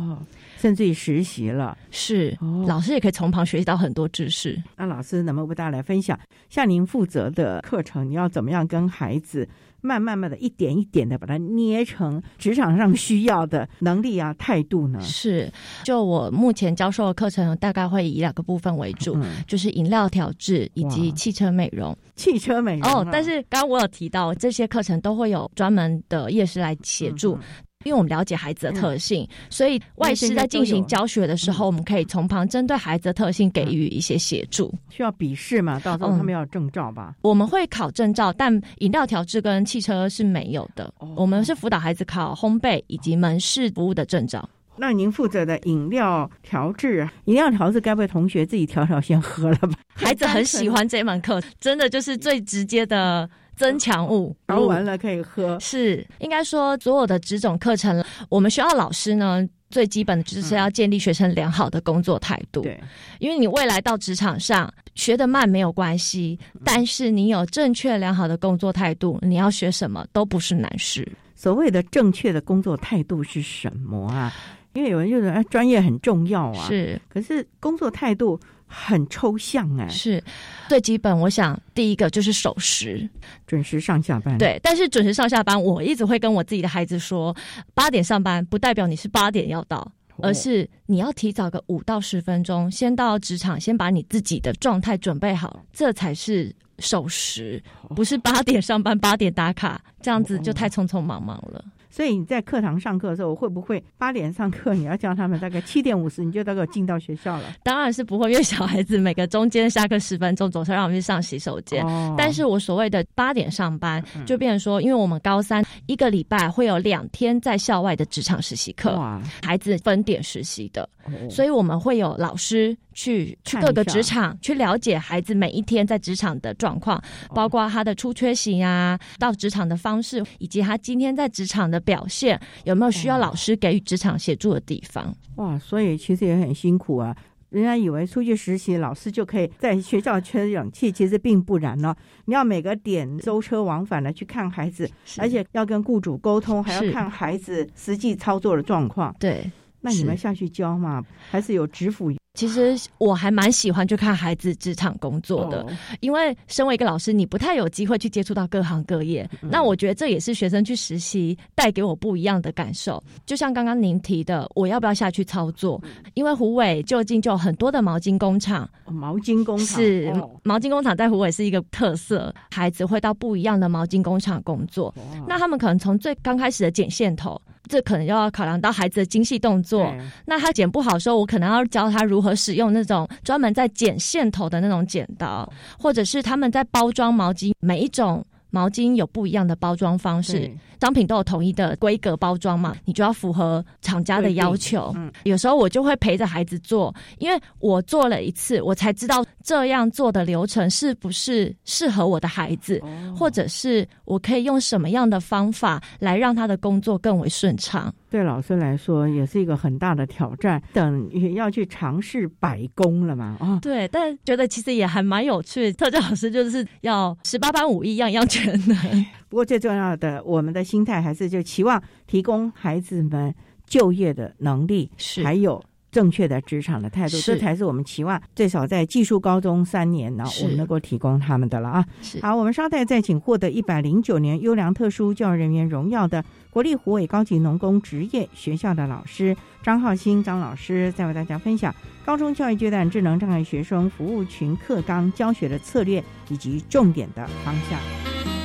[0.58, 1.78] 甚至于实习了。
[1.89, 4.62] 是，老师也可以从旁学习到很多知识。
[4.76, 6.19] 那老师能不能为大家来分享，
[6.50, 9.48] 像您负责的课程，你要怎么样跟孩子
[9.81, 14.99] 慢慢慢的一点一点的把它捏成职场上需要的能力啊、态度呢？
[15.01, 15.51] 是，
[15.83, 21.97] 就我目前教授的课程大概会以两个部分为主，就是饮料调制以及汽车美容。
[22.15, 27.37] 汽车美容哦，但是刚刚我有提到这些课程都会有专门的夜师来协助。
[27.85, 34.73] 因为我们了解孩子的特性，所以外师在进行教学的时候，我们可以从旁针对孩子的特性给予一些协助。
[34.89, 35.79] 需要笔试嘛？
[35.79, 37.15] 到时候他们要证照吧？
[37.21, 40.93] 我们会考证照，但饮料调制跟汽车是没有的。
[41.15, 44.49] 我们是辅导孩子考烘焙以及门市服务的证照。
[44.75, 49.69] 那您负责的饮料调制，饮料调制该不会同学自己调调先喝了吧？
[49.95, 53.29] 孩子很喜欢这门课，真的就是最直接的。
[53.60, 55.60] 增强物，熬完了可以喝。
[55.60, 62.62] 是，应该说所有的职种课程，我们学校老师呢，最基本的就是要建立学生良好的工作态度。
[62.62, 62.82] 对，
[63.19, 71.06] 因为你未来到职场上学的慢没有关系，但是你有正确良好的工作态度，你要学什么都不是难事。
[71.36, 74.34] 所谓的正确的工作态度是什么啊？
[74.72, 76.65] 因为有人就说，哎，专业很重要啊。
[76.65, 78.39] 是，可是工作态度。
[78.71, 80.23] 很抽象哎，是
[80.69, 81.19] 最基本。
[81.19, 83.10] 我想第一个就是守时，
[83.47, 84.38] 准时上下班。
[84.38, 87.36] 对，但是准时上下班，我一直会跟我自己的孩子说，
[87.73, 97.62] 八点上班不代表你是八点要到，而是你要提早个五到十分钟，先到职场，先把你自己的状态准备好，这才是守时，
[97.95, 101.65] 不是八点上班八点打卡，这样子就太匆匆忙忙了。
[101.89, 104.73] 所以你在课堂上课的时候，会不会八点上课？
[104.73, 107.56] 你要叫他们大概七点五十，你就大概进到学校了？
[107.63, 111.86] 当然是不会，因为小孩子每个中间下课十分钟，总是让我们去上洗手间。
[112.17, 118.99] 但是我所谓的八点上班，就变成说，因为我们高三一个礼拜会有两天在校外的职场实习课，
[119.41, 120.88] 孩子分点实习的，
[121.30, 122.78] 所以我们会有老师。
[122.91, 127.02] 去去各个职场，去了解孩子每一天在职场的状况，
[127.34, 135.15] 包括他的出缺型啊，到职场的方式，以及他今天在职场的表现，有没有需要老师给予职场协助的地方？
[135.36, 137.15] 哇，所以其实也很辛苦啊！
[137.52, 141.95] 人家以为出去实习，老师就可以在学校吹冷气，其实并不然呢。
[142.26, 149.15] 你要每个点舟车往返的去看孩子，而且要跟雇主沟通，还要看孩子实际操作的状况。
[149.17, 149.50] 对，
[149.81, 151.03] 那你们下去教嘛？
[151.29, 152.11] 还是有职辅？
[152.35, 155.65] 其实我还蛮喜欢去看孩子职场工作的，
[155.99, 159.29] 因为身为一个老师，你不太有机会去接触到各行各业。
[159.41, 163.03] 那我觉得这也是学生去实习带给我不一样的感受。
[163.25, 165.81] 就像刚刚您提的，我要不要下去操作？
[166.13, 170.13] 因为湖尾就近就很多的毛巾工厂，毛巾工厂是
[170.43, 172.33] 毛巾工厂在湖尾是一个特色。
[172.51, 174.93] 孩子会到不一样的毛巾工厂工作，
[175.27, 177.41] 那他们可能从最刚开始的剪线头。
[177.69, 179.93] 这可能要考量到孩子的精细动作，
[180.25, 190.51] 那他剪不好的时候，我可能要教他如何使用那种专门在剪线头的那种剪刀，或者是他们在包装毛巾，每一种毛巾有不一样的包装方式。
[190.81, 194.93] 商品都有统一的规格包装嘛，你就要符合厂家的要求。
[194.95, 202.81] 嗯，有时候我就会陪着孩子做，因为我做了一次，我才知道这样做的流程是不是适合我的孩子，
[203.13, 207.93] 或者是我可以用什么样的方法来让他的工作更为顺畅。
[208.10, 213.38] 对老师来说，也是一个很大的挑战，等于要去尝试百工了嘛。
[213.39, 215.72] 啊，对，但觉得其实也还蛮有趣。
[215.72, 218.78] 特教老师就是要十八般武艺，样样全能。
[219.30, 223.34] 不过最重要的，我们的心态还是就期望提供孩子们
[223.65, 231.86] 就业的能力，是还有正确的职场的态度，这才是我们期望最少在技术高中三年呢，我们能够提供他们的了啊。
[232.21, 241.73] 好，我们稍待再请获得一百零九年优良特殊教育人员荣耀的国立湖尾高级农工职业学校的老师张浩新张老师，再为大家分享
[242.06, 248.38] 高中教育阶段智能障碍学生服务群课纲教学的策略以及重点的方向。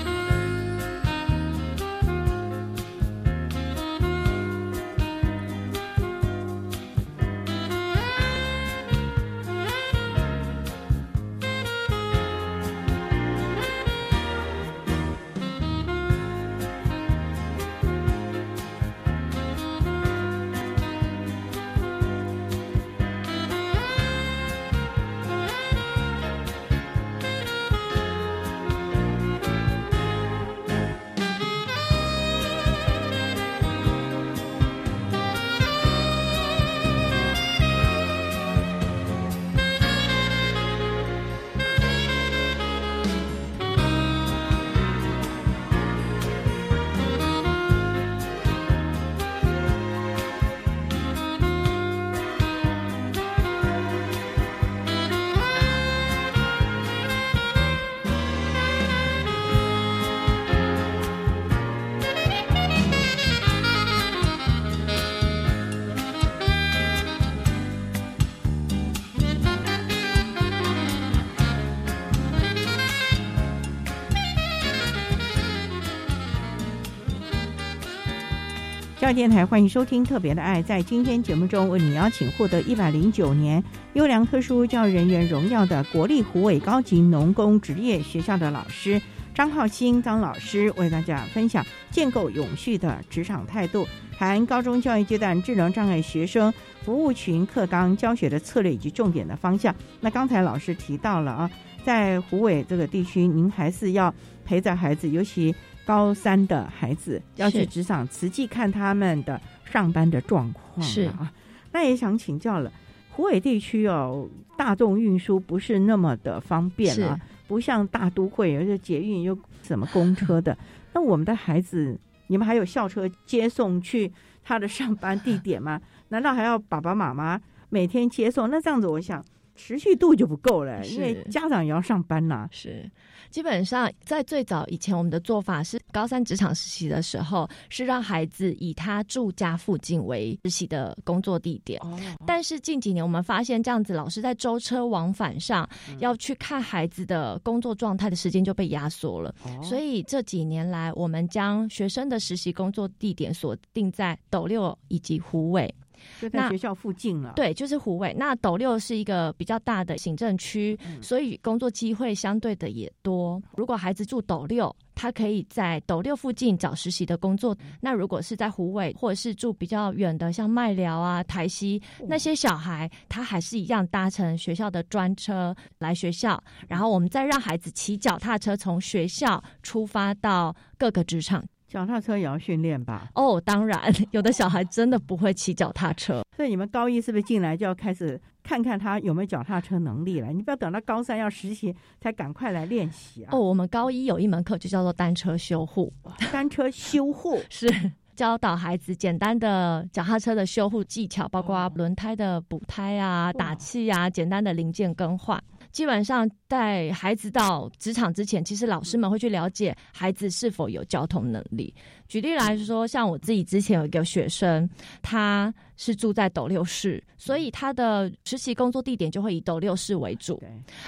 [79.14, 80.60] 电台欢迎收听《特别的爱》。
[80.64, 83.62] 在今天节目中，为你邀请获得一百零九年
[83.92, 89.00] 优良特殊教育人员荣耀的国立湖尾高级农工职业学校的老师
[89.32, 93.86] 张浩兴张老师，为大家分享建构永续的职场态度，
[94.18, 96.52] 谈高中教育阶段智能障碍学生
[96.82, 99.72] 服务群课纲教学的策略以及重点的方向。
[100.00, 101.50] 那刚才老师提到了啊，
[101.84, 104.12] 在湖尾这个地区，您还是要
[104.44, 105.54] 陪着孩子，尤其。
[105.84, 111.32] 高三的孩子要去职场，实际看他们的上班的状况是啊。
[111.72, 112.72] 那也想请教了，
[113.10, 120.56] 湖北地区哦，大众运输不是那么的方便啊，不像大都会，而且捷运又什么公车的。
[120.94, 124.12] 那我们的孩子，你们还有校车接送去
[124.44, 125.80] 他的上班地点吗？
[126.10, 128.48] 难道还要爸爸妈妈每天接送？
[128.48, 129.24] 那这样子，我想
[129.56, 132.48] 持续度就不够了，因为家长也要上班呐。
[132.52, 132.88] 是。
[133.34, 141.82] 基本上，在最早以前，我们的做法是高三职场实习的时候，是让孩子以他住家附近为实习的工作地点。
[142.24, 145.68] 但是近几年，我们发现这样子，老师在舟车往返上
[145.98, 149.34] 要去看孩子的工作状态的时间就被压缩了。
[149.64, 155.74] 所以这几年来，我们将学生的实习工作地点锁定在斗六以及湖尾。
[156.20, 158.14] 就在学校附近了，对，就是虎尾。
[158.14, 163.42] 那斗六是一个比较大的行政区，所以工作机会相对的也多。
[163.56, 167.56] 如果孩子住斗六，他可以在斗六附近找实习的工作。
[167.80, 181.44] 那如果是在虎尾，或者是住比较远的，像麦寮啊、台西那些小孩，他还是一样搭乘学校的专车来学校，然后我们再让孩子骑脚踏车从学校出发到各个职场。
[181.74, 183.08] 脚踏车也要训练吧？
[183.16, 190.28] 哦，当然， 有的小孩真的不会骑脚踏车，所以你们高一是不是进来就要开始看看他有没有脚踏车能力了？
[190.28, 193.30] 你不要等到高三要实习才赶快来练习啊！
[193.32, 195.92] 哦，我们高一有一门课就叫做单车修护，
[196.30, 197.68] 单车修护 是
[198.14, 205.42] 教导孩子简单的脚踏车的修护技巧，包括轮胎的补胎啊、打气啊、简单的零件更换。
[205.74, 211.74] 基本上带孩子到职场之前，其实老师们会去了解孩子是否有交通能力。
[212.06, 214.70] 举例来说，像我自己之前有一个学生，
[215.02, 220.40] 他是住在斗六市，所以他的实习工作地点就会以斗六市为主。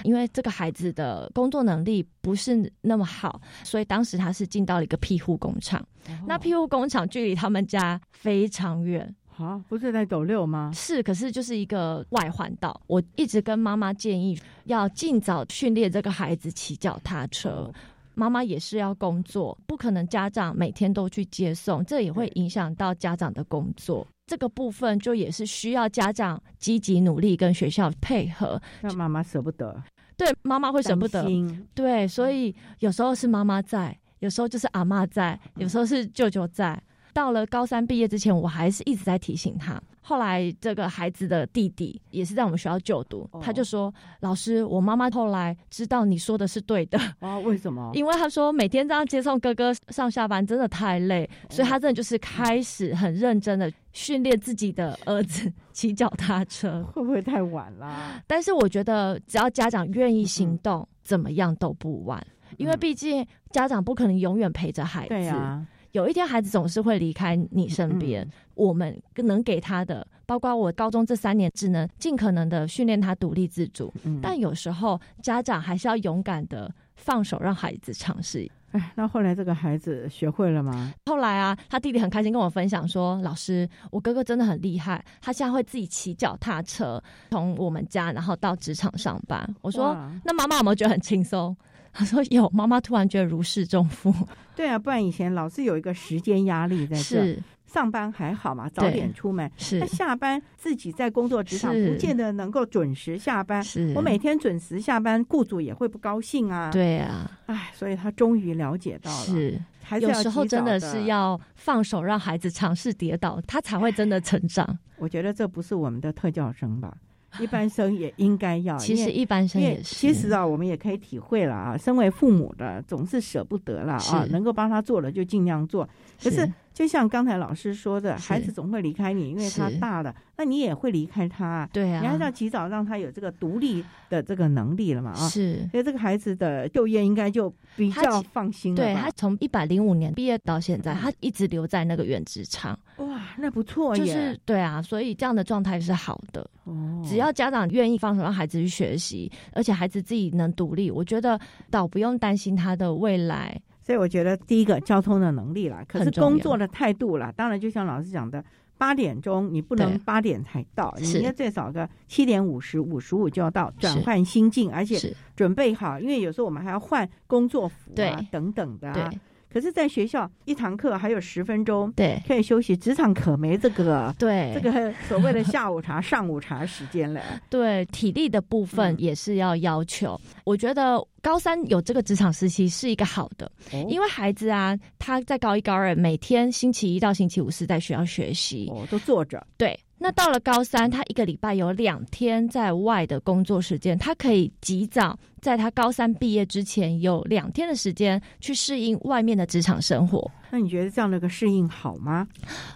[0.05, 5.85] 因为这个孩子的工作能力不是那么好，所以当时他是进到了一个庇护工厂。
[6.25, 9.13] 那庇护工厂距离他们家非常远。
[9.39, 10.71] 啊，不是在走六吗？
[10.75, 12.81] 是，可是就是一个外环道。
[12.87, 17.71] 我一直跟妈妈建议，要尽早训练这个孩子骑脚踏车。
[18.15, 24.07] 妈妈也是要工作，不可能家长每天都去接送，这也会影响到家长的工作。
[24.27, 28.59] 这个部分就也是需要家长积极努力，跟学校配合。
[28.81, 29.83] 那妈妈舍不得，
[30.17, 31.31] 对，妈妈会舍不得。
[31.75, 36.83] 对，所以有时候是妈妈在，有时候就是阿妈在，有时候是舅舅在。
[37.17, 39.81] 到了高三毕业之前，我还是一直在提醒他。
[40.03, 47.39] 后来这个孩子的弟弟也是在我们学校就读，他就说：“老师，我妈妈后来知道你说的是对的啊？
[47.39, 47.91] 为什么？
[47.97, 56.85] 因为他说每天这样接送哥哥上下班真的太累，所以他真的就是开始很认真的训练自己的儿子骑脚踏车。
[56.93, 58.23] 会不会太晚啦？
[58.27, 62.23] 但是我觉得只要家长愿意行动，怎么样都不晚，
[62.59, 65.09] 因为毕竟家长不可能永远陪着孩子。
[65.09, 65.67] 对呀。
[65.97, 68.29] 有一天，孩子总是会离开你身边。
[68.55, 73.91] 我们能给他的，包括我高中这三年，只能尽可能的训练他独立自主。
[74.21, 78.47] 但有时候，家长还是要勇敢的放手，让孩子尝试。
[78.73, 80.93] 哎，那后来这个孩子学会了吗？
[81.07, 91.57] 后来啊，他弟弟很开心跟我分享说：“老师，我哥哥真的很厉害，他现在会自己骑脚踏车从我们家，然后到职场上班。”我说：“那妈妈有没有觉得很轻松？”
[91.97, 94.15] 他说：“有。”妈妈突然觉得如释重负。
[94.55, 97.39] 对啊，不然以前老是有一个时间压力在这。
[97.67, 99.51] 上班还好嘛，早点出门。
[99.57, 99.81] 是。
[99.81, 103.63] 那下班自己在工作职场，不见得能够准时下班。
[103.63, 103.93] 是。
[103.95, 106.71] 我每天准时下班，雇主也会不高兴啊。
[106.71, 107.31] 对啊。
[107.47, 109.25] 哎，所以他终于了解到了。
[109.25, 109.61] 是。
[110.01, 114.79] 有时候真的是要放手，让孩子尝试跌倒，他才会真的成长。
[114.99, 116.97] 我觉得这不是我们的特教生吧。
[117.43, 119.95] 一般生也应该要，其实一般生也是。
[119.95, 125.89] 其实啊，我们也可以体会了啊，身为父母的总是舍不得了啊，能够帮他做了就尽量做。
[126.23, 131.67] 可是，就像刚才老师说的，孩子总会离开你，因为他大了，那你也会离开他。
[131.73, 135.27] 对啊，你还是要及早让他有这个独立的这个能力了嘛啊。
[135.27, 138.77] 是，所以这个孩子的就业应该就比较放心了。
[138.77, 142.79] 对他从一百零五年毕业到现在，他一直留在那个原职场。
[142.99, 144.05] 哇，那不错耶。
[144.05, 146.47] 就是对啊，所以这样的状态是好的。
[146.65, 153.59] 哦，只要家长愿意放手让孩子去学习，而且孩子自己能独立，我觉得倒不用担心他的未来。
[153.87, 158.45] 所以我觉得第一个交通的能力啦，可是工作的态度啦，当然就像老师讲的，
[158.77, 169.09] 八点钟你不能八点才到，你应该最少个七点五十五十五就要到，转换心境，而且准备好，因为有时候我们还要换工作服啊等等的啊。
[169.57, 172.77] 可是，在学校一堂课还有十分钟，对，可以休息。
[172.77, 177.23] 职场可没这个，对，这个所谓的下午茶、上午茶时间了。
[177.49, 180.21] 对，体力的部分也是要要求。
[180.45, 183.51] 我觉得高三有这个职场时期是一个好的，
[183.89, 189.43] 因为孩子啊，他在高一、高二每天星期一到星期五是在学校学习，哦，都坐着。
[189.57, 189.75] 对。
[189.99, 200.31] 那到了高三，他一个礼拜有两天在外的工作时间，他可以及早在他高三毕业之前有两天的时间去适应外面的职场生活。
[200.51, 202.29] 那你觉得这样的一个适应好吗？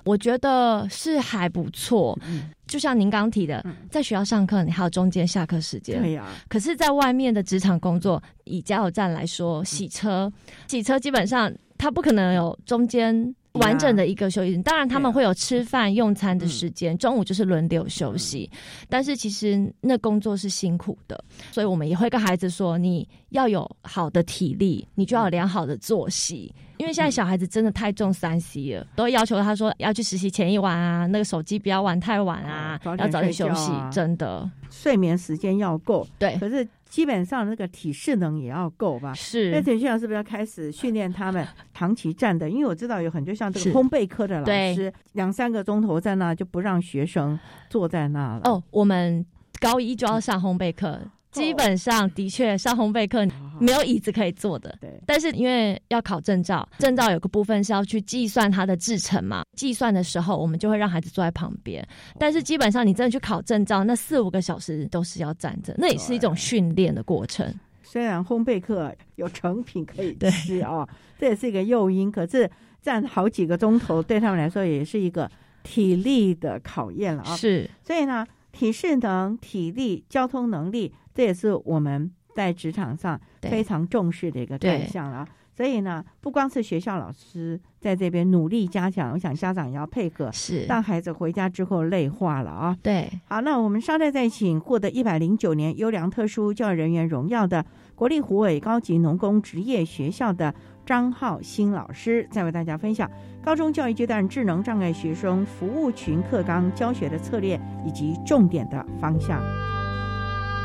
[0.05, 2.19] 我觉得是还不错。
[2.27, 6.01] 嗯，就像您刚提的，在学校上课，你还有中间下课时间。
[6.01, 6.27] 对呀。
[6.49, 10.33] 可是，在外面的职场工作，以加油站来说，洗车，
[10.69, 13.35] 洗车基本上他不可能有中间。
[13.55, 18.49] 完整的一个休息，当然他们会有吃饭用餐的时间，中午就是轮流休息。
[18.89, 26.55] 但是其实那工作是辛苦的，所以我们也会跟孩子说，你要有好的体力，你就要良好的作息。
[26.79, 36.07] 因为现在小孩子真的太重三 C 了，都要求他说要去实习前一晚啊，那个手机不要玩太晚啊，要早点休息，真的睡眠时间要够。
[36.19, 36.67] 对，可是。
[36.91, 39.15] 基本上那个体适能也要够吧？
[39.15, 39.51] 是。
[39.53, 42.51] 那体训老师是不是要开始训练他们长期站的？
[42.51, 47.39] 因为我知道有很多像这个烘焙科的老师，两三个钟头在那就不让学生
[47.71, 48.41] 坐在那了。
[48.45, 49.25] 哦，我们
[49.61, 51.01] 高一就要上烘焙课。
[51.33, 53.25] 基本上的确上烘焙课
[53.61, 55.01] 没有椅子可以坐的，对。
[55.07, 59.45] 但是因为要考证照，证照有个部分是要去计算它的制程嘛。
[59.57, 61.87] 计算的时候，我们就会让孩子坐在旁边。
[62.19, 67.55] 但是基本上你真的去考证照，那四五个小时都是要站着，那也是一种训练的过程。
[67.83, 72.11] 虽然烘焙课有成品可以吃啊，这也是一个诱因。
[72.11, 72.51] 可是
[72.83, 75.31] 站好几个钟头，对他们来说也是一个
[75.63, 77.37] 体力的考验了啊。
[77.37, 77.71] 是。
[77.85, 80.93] 所以呢，体适能、体力、交通能力。
[81.21, 90.65] 这也是我们在职场上非常重视的一个概象了，所以呢，不光是学校老师在这边努力加强，我想家长也要配合，是。
[90.65, 92.75] 让孩子回家之后累化了啊。
[92.83, 97.63] 对，好，那我们稍待再请获得一百零九年优良特殊教育人员荣耀的
[97.95, 100.55] 国立湖尾高级农工职业学校的
[100.87, 103.11] 张浩新老师，再为大家分享
[103.45, 109.39] 高中教育阶段智能障碍学生服务群课纲教学的策略以及重点的方向。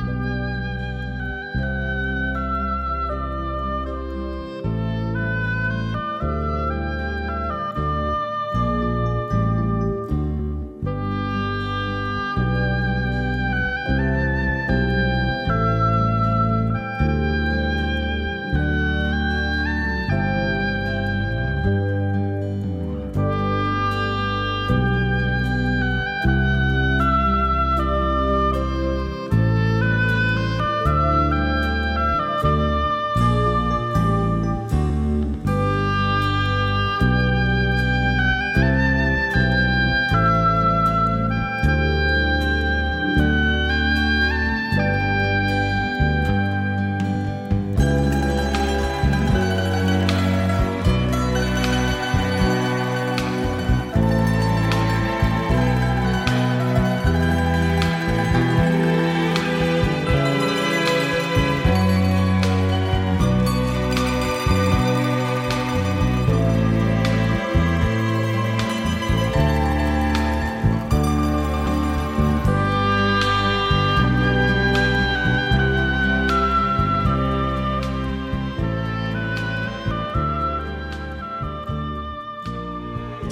[0.07, 0.54] you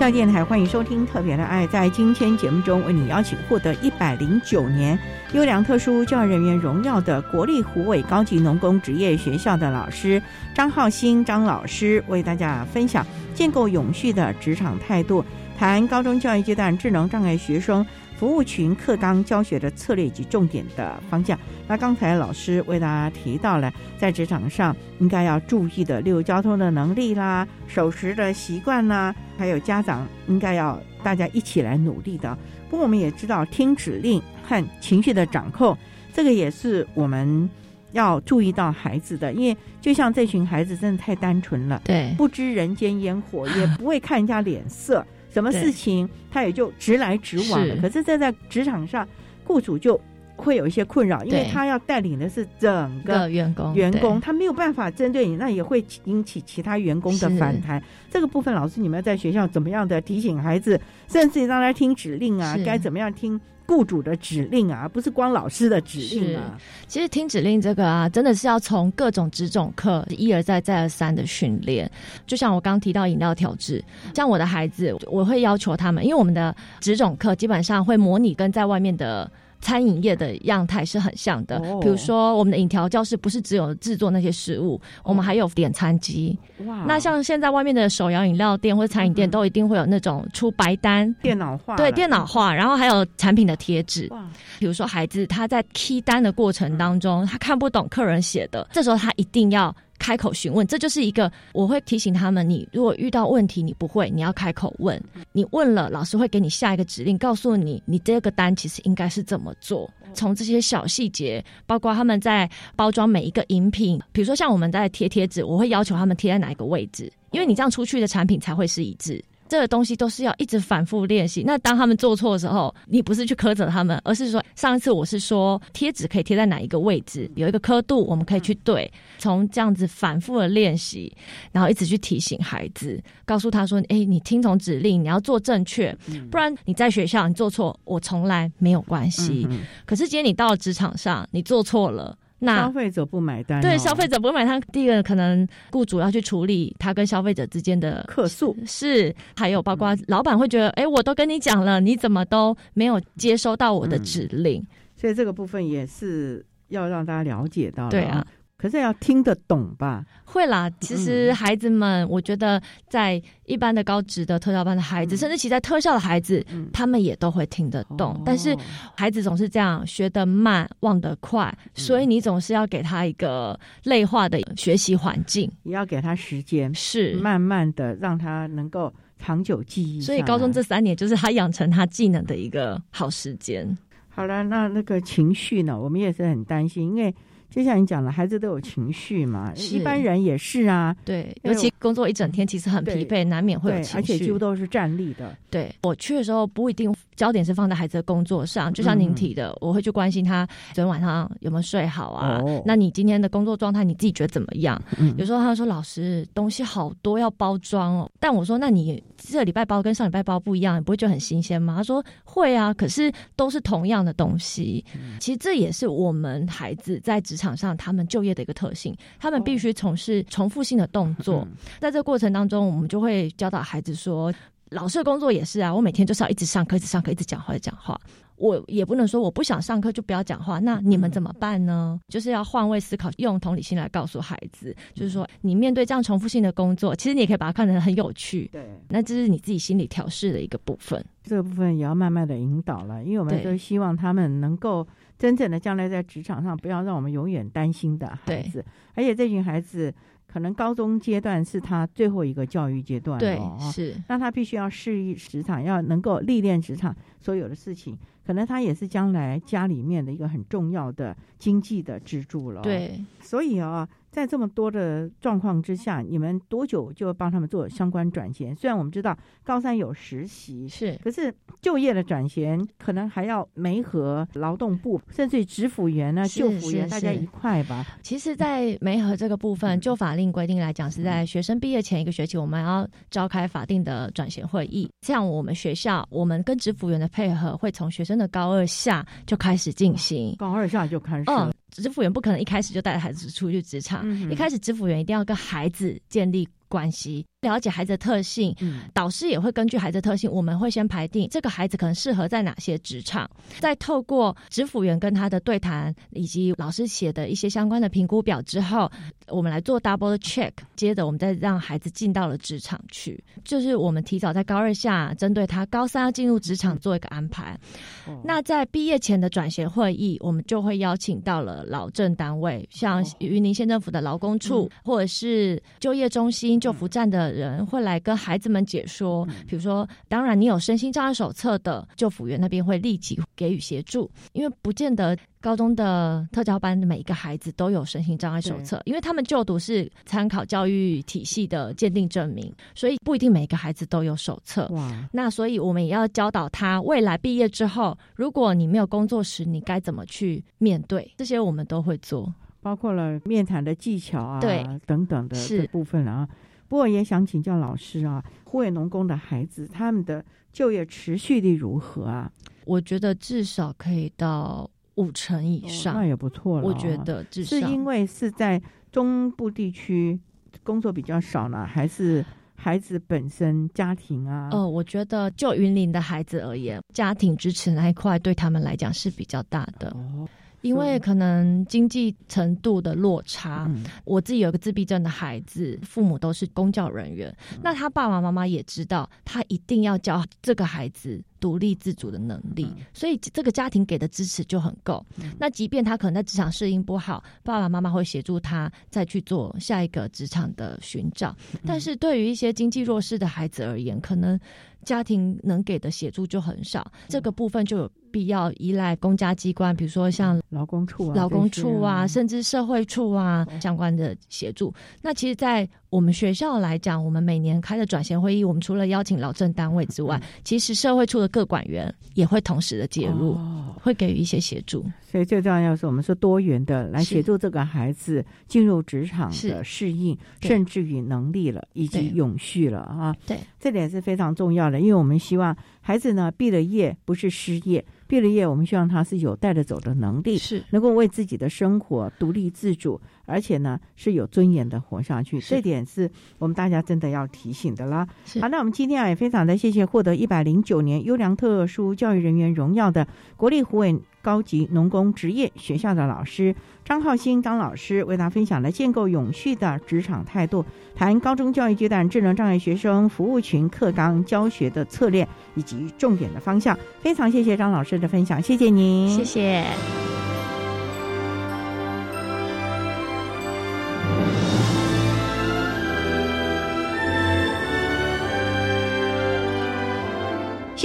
[0.04, 1.66] 教电台欢迎收听《特别的爱》。
[1.70, 5.00] 在今天节目中，为你邀请获得一百零九年
[5.32, 10.22] 优良特殊教育人员荣耀的国立湖尾高级农工职业学校的老师
[10.54, 15.24] 张浩新张老师，为大家分享建构永续的职场态度，
[15.58, 17.86] 谈高中教育阶段智能障碍学生。
[18.24, 21.38] 服务群课纲教学的策略以及重点的方向。
[21.68, 32.34] 那刚才老师为大家提到了，在职场上应该要注意的，例如交通的能力啦、守时的习惯啦，还有家长应该要大家一起来努力的。
[32.70, 35.78] 不过我们也知道，听指令和情绪的掌控，
[36.14, 37.50] 这个也是我们
[37.92, 39.34] 要注意到孩子的。
[39.34, 45.06] 因为就像这群孩子真的太单纯了，对，不知人间烟火，也不会看人家脸色。
[45.34, 49.08] 什么事情他也就直来直往了，可是这在职场上，
[49.44, 50.00] 雇主就
[50.36, 57.82] 会有一些困扰，因为他要带领的是整个个员工员工，他没有办法针对你，那也会引起其他员工的反弹。
[58.10, 66.58] 这个部分，老师你们要在学校怎么样的提醒孩子，甚至让他听指令啊，该怎么样听雇主的指令啊，而不是光老师的指令啊。
[66.88, 71.90] 其实听指令这个啊，真的是要从各种职种课一而再再而三的训练。
[72.28, 73.84] 就像我刚提到饮料调制，
[74.14, 79.30] 像我的孩子，我会要求他们，因为我们的职种课基本上会模拟跟在外面的。
[79.64, 81.80] 餐饮业的样态是很像的，哦。
[81.82, 86.38] 比如说我们的饮调教室不是只有制作那些食物，我们还有点餐机。
[86.66, 86.84] 哇。
[86.86, 94.08] 那像现在外面的手摇饮料店或者餐饮店都一定会有那种出白单，电脑化了，对电脑化，然后还有产品的贴纸。
[94.12, 94.22] 哇，
[94.60, 99.74] 比如说孩子他在 key 单的过程当中，他看不懂客人写的，这时候他一定要
[100.04, 105.02] 开口询问，这就是一个我会提醒他们：你如果遇到问题你不会，你要开口问，
[105.32, 109.90] 你问了，老师会给你下一个指令，告诉你你这个单其实应该是怎么做。
[110.14, 119.24] 从这些小细节，包括他们在包装每一个饮品，比如说像我们在贴贴纸，我会要求他们贴在哪一个位置，因为你这样出去的产品才会是一致。
[119.54, 121.44] 这个东西都是要一直反复练习。
[121.46, 128.92] 那当他们做错的时候，你不是去苛责他们，而是说上一次我是说贴纸可以贴在哪一个位置，有一个刻度，我们可以去对。
[129.20, 131.16] 从这样子反复的练习，
[131.52, 135.96] 然后一直去提醒孩子，告诉他说：“哎，你听从指令，你要做正确，
[136.32, 139.46] 不然你在学校你做错，我从来没有关系。
[139.52, 154.66] 嗯可是今天你到了职场上，你做错了。”那消费者不买单哦、对消费者不会买单，第一个可能雇主要去处理他跟消费者之间的客诉，是还有包括老板会觉得，哎、我都跟你讲了，你怎么都没有接收到我的指令？
[154.96, 157.90] 所以这个部分也是要让大家了解到了。
[157.90, 158.26] 对啊，
[158.64, 160.06] 可是要听得懂吧？
[160.24, 166.42] 会啦，其实孩子们，我觉得在一般的高职的特教班的孩子，甚至其在特校的孩子，
[166.72, 168.22] 他们也都会听得懂。
[168.26, 168.56] 但是
[168.96, 180.00] 孩子总是这样，学得慢，忘得快，所以你总是要给他一个类化的学习环境，也要给他时间，是慢慢的让他能够长久记忆。
[180.00, 183.78] 所以高中这三年就是他养成他技能的一个好时间。
[184.08, 185.78] 好了，那那个情绪呢？
[185.78, 187.14] 我们也是很担心，因为。
[187.54, 190.96] 就像你讲了，孩子都有情绪嘛，一般人也是啊。
[191.06, 193.98] 对，尤其工作一整天，其实很疲惫，难免会有情绪。
[193.98, 195.38] 而且几乎都是站立的。
[195.52, 202.42] 对我去的时候，不一定焦点是放在孩子的工作上，就像您提的，嗯、我会去关心他昨天晚上有没有睡好啊。
[202.44, 204.82] 哦、那你今天的工作状态，你自己觉得怎么样？
[204.98, 214.84] 嗯、有时候他说：“老师，东西好多要包装哦。”但我说：“那你这礼拜包跟上礼拜包不一样，你不会觉得很新鲜吗？”他说：“会啊，可是都是同样的东西。
[214.96, 221.40] 嗯、其实这也是我们孩子在职场上他们就业的一个特性，他们必须从事重复性的动作。
[221.40, 221.48] 哦、
[221.80, 224.34] 在这个过程当中，我们就会教导孩子说。
[224.74, 228.00] 老师的工作也是啊，我每天就是要一直上课，一直上课，一直讲话，讲话。
[228.36, 232.00] 我也不能说我不想上课就不要讲话，那你们怎么办呢？
[232.10, 238.50] 就是要换位思考，用同理心来告诉孩子，就是说你面对这样重复性的工作，其实你也可以把它看成很有趣。
[238.52, 241.06] 对，那这是你自己心理调试的一个部分。
[241.24, 244.86] 这个部分也要慢慢的引导了，因为我们都希望他们能够
[245.18, 248.66] 真正的将来在职场上，不要让我们永远担心的孩子，
[248.96, 249.94] 而且这群孩子。
[250.34, 253.40] 可能高中阶段是他最后一个教育阶段，对，
[253.72, 257.96] 是，那他必须要适应职场，要能够历练职场所有的事情，
[258.26, 262.62] 可能他也是将来家里面的一个很重要的经济的支柱了。
[262.62, 268.56] 对，所以啊，在这么多的状况之下，你们多久就帮他们做相关转衔？
[268.56, 277.86] 虽然我们知道高三有实习，是，可是就业的转衔可能还要媒合劳动部，甚至于职辅员呢、就辅员大家一块吧。
[278.02, 284.90] 其实，在媒合这个部分，就法令规定来讲，是在学生毕业前一个学期，我们要召开法定的转衔会议。
[285.02, 291.26] 像我们学校，我们跟职辅员的配合会从学生的高二下就开始进行，高二下就开始。
[291.28, 297.24] 嗯，支辅员不可能一开始就带着孩子出去职场，嗯、一开始支辅员一定要跟孩子建立关系。
[297.42, 308.90] 了解孩子的特性，嗯、导师也会根据孩子的特性，我们会先排定这个孩子可能适合在哪些职场，再透过职辅员跟他的对谈，以及老师写的一些相关的评估表之后，
[309.28, 317.60] 我们来做 double check，接着我们再让孩子进到了职场去，就是我们提早在高二下针对他高三要进入职场做一个安排。
[318.08, 344.66] 哦、那在毕业前的转衔会议，我们就会邀请到了劳政单位，像云林县政府的劳工处，嗯、或者是就业中心、救扶站的人会来跟孩子们解说，比如说，当然你有身心障碍手册的，救辅员那边会立即给予协助，因为不见得高中的特教班的每一个孩子都有身心障碍手册，因为他们就读是参考教育体系的鉴定证明，所以不一定每个孩子都有手册。
[344.68, 351.12] 哇，那所以我们也要教导他，未来毕业之后，如果你没有工作时，你该怎么去面对？
[351.18, 352.34] 这些我们都会做。
[352.62, 356.26] 包括了面谈的技巧啊，对等等的这部分啊。
[356.74, 362.32] 不过也想请教老师啊，户外农工的孩子他们的就业持续力如何啊？
[362.66, 366.66] 我觉得至少可以到五成以上，那也不错了。
[366.66, 368.60] 我觉得至少是因为是在
[368.92, 370.20] 中部地区
[370.64, 374.50] 工作比较少呢，还是孩子本身家庭啊？
[374.52, 379.90] 哦，我觉得就云林的孩子而言，家庭支持那一块对他们来讲是比较大的。
[379.90, 380.28] 哦。
[380.64, 383.70] 因为可能经济程度的落差，
[384.06, 395.06] 我自己有个自闭症的孩子，父母都是公教人员，那他爸爸妈妈也知道，他一定要教这个孩子独立自主的能力，所以这个家庭给的支持就很够。
[395.38, 401.36] 那即便他可能在职场适应不好，爸爸妈妈会协助他再去做下一个职场的寻找。
[401.66, 404.40] 但是对于一些经济弱势的孩子而言，可能
[404.86, 407.92] 家庭能给的协助就很少，这个部分就有。
[408.14, 414.72] 必要依赖公家机关，比如说像劳工处、劳工处啊，甚至社会处啊相关的协助。
[415.02, 423.38] 那其实，在我们学校来讲，我们每年开的转衔会议，我们除了邀请劳政单位之外，其实社会处的各管员也会同时的介入，
[423.80, 424.84] 会给予一些协助。
[425.04, 433.16] 所以最重要是我们是多元的来协助这个孩子进入职场的适应，甚至于能力了以及永续了啊。
[433.28, 437.86] 对，这点是非常重要的，因为我们希望孩子呢毕了业不是失业。
[438.08, 445.40] 毕了业，我们希望他是有带着走的能力，是能够为自己的生活独立自主，而且呢是有尊严的活下去。
[445.40, 448.06] 这点是我们大家真的要提醒的啦。
[448.42, 453.08] 好，那我们今天啊也非常的谢谢获得一百零九年优良特殊教育人员荣耀的
[453.38, 456.56] 国立湖尾高级农工职业学校的老师
[456.86, 466.78] 张浩兴张老师，为大家分享了建构永续的职场态度，谈高中教育阶段智能障碍学生服务群课纲教学的策略以及重点的方向。
[467.00, 467.94] 非常谢谢张老师。
[467.94, 470.13] 的分享，谢谢您，谢谢。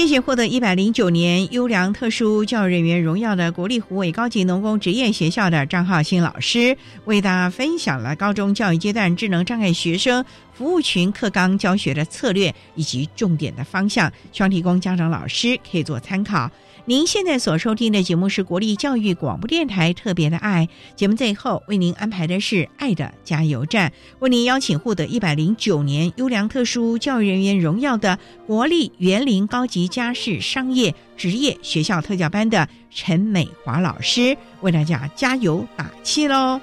[0.08, 16.50] 谢获得一百零九年优良特殊教育人员荣耀的国立湖尾高级农工职业学校的张浩新老师，为大家分享了高中教育阶段智能障碍学生服务群课纲教学的策略以及重点的方向，希望提供家长老师可以做参考。
[16.88, 36.58] 您现在所收听的节目是国立教育广播电台特别的爱节目，最后为您安排的是爱的加油站，为您邀请获得一百零九年优良特殊教育人员荣耀的国立园林高级家事商业职业学校特教班的陈美华老师，为大家加油打气喽。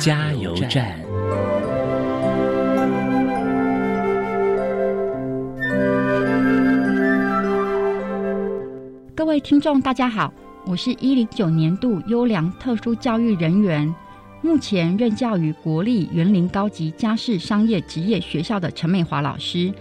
[0.00, 0.98] 加油站。
[9.14, 10.32] 各位听众，大家好，
[10.66, 13.94] 我是一零九年度优良特殊教育人员，
[14.40, 19.72] 目前任教于国立园林高级家事商业职业学校的陈美华老师。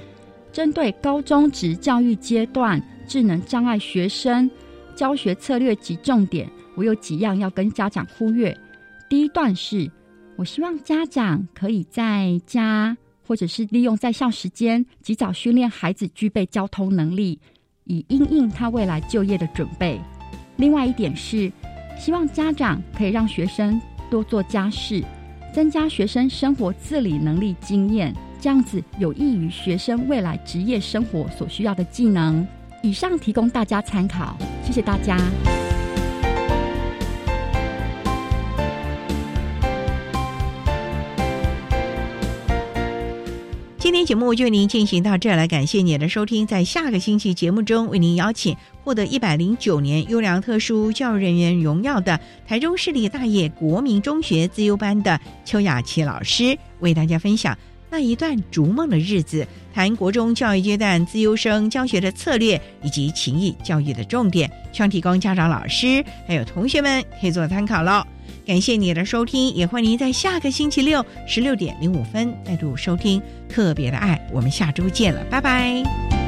[0.52, 4.52] 针对高中职教育阶段智能障碍学生
[4.94, 8.54] 教学策略及重点，我有几样要跟家长呼吁。
[9.10, 9.90] 第一段是。
[10.42, 17.40] 我希望家长可以在家，或者是利用在校时间，及早训练孩子具备交通能力，
[17.84, 20.02] 以应应他未来就业的准备。
[20.56, 21.52] 另外一点是，
[21.96, 23.80] 希望家长可以让学生
[24.10, 25.04] 多做家事，
[25.54, 32.44] 增加学生生活自理能力经验，这样子有益于学生未来职业生活所需要的技能。
[32.82, 35.20] 以上提供大家参考，谢谢大家。
[43.92, 46.48] 今天节目就为您进行到这儿来，感谢您的收听。
[46.48, 52.18] 在下个星期节目中，为您邀请获得一百零九年优良特殊教育人员荣耀的
[52.48, 57.54] 台中市立大业国民中学自优班的邱雅琪老师，为大家分享
[57.90, 68.02] 那一段逐梦的日子，谈国中教育阶段自优生教学的策略以及情谊教育的重点，希望提供家长、老师还有同学们可以做参考喽。
[68.46, 76.21] 感谢你的收听，也欢迎您在下个星期六十六点零五分再度收听《特别的爱》，我们下周见了，拜拜。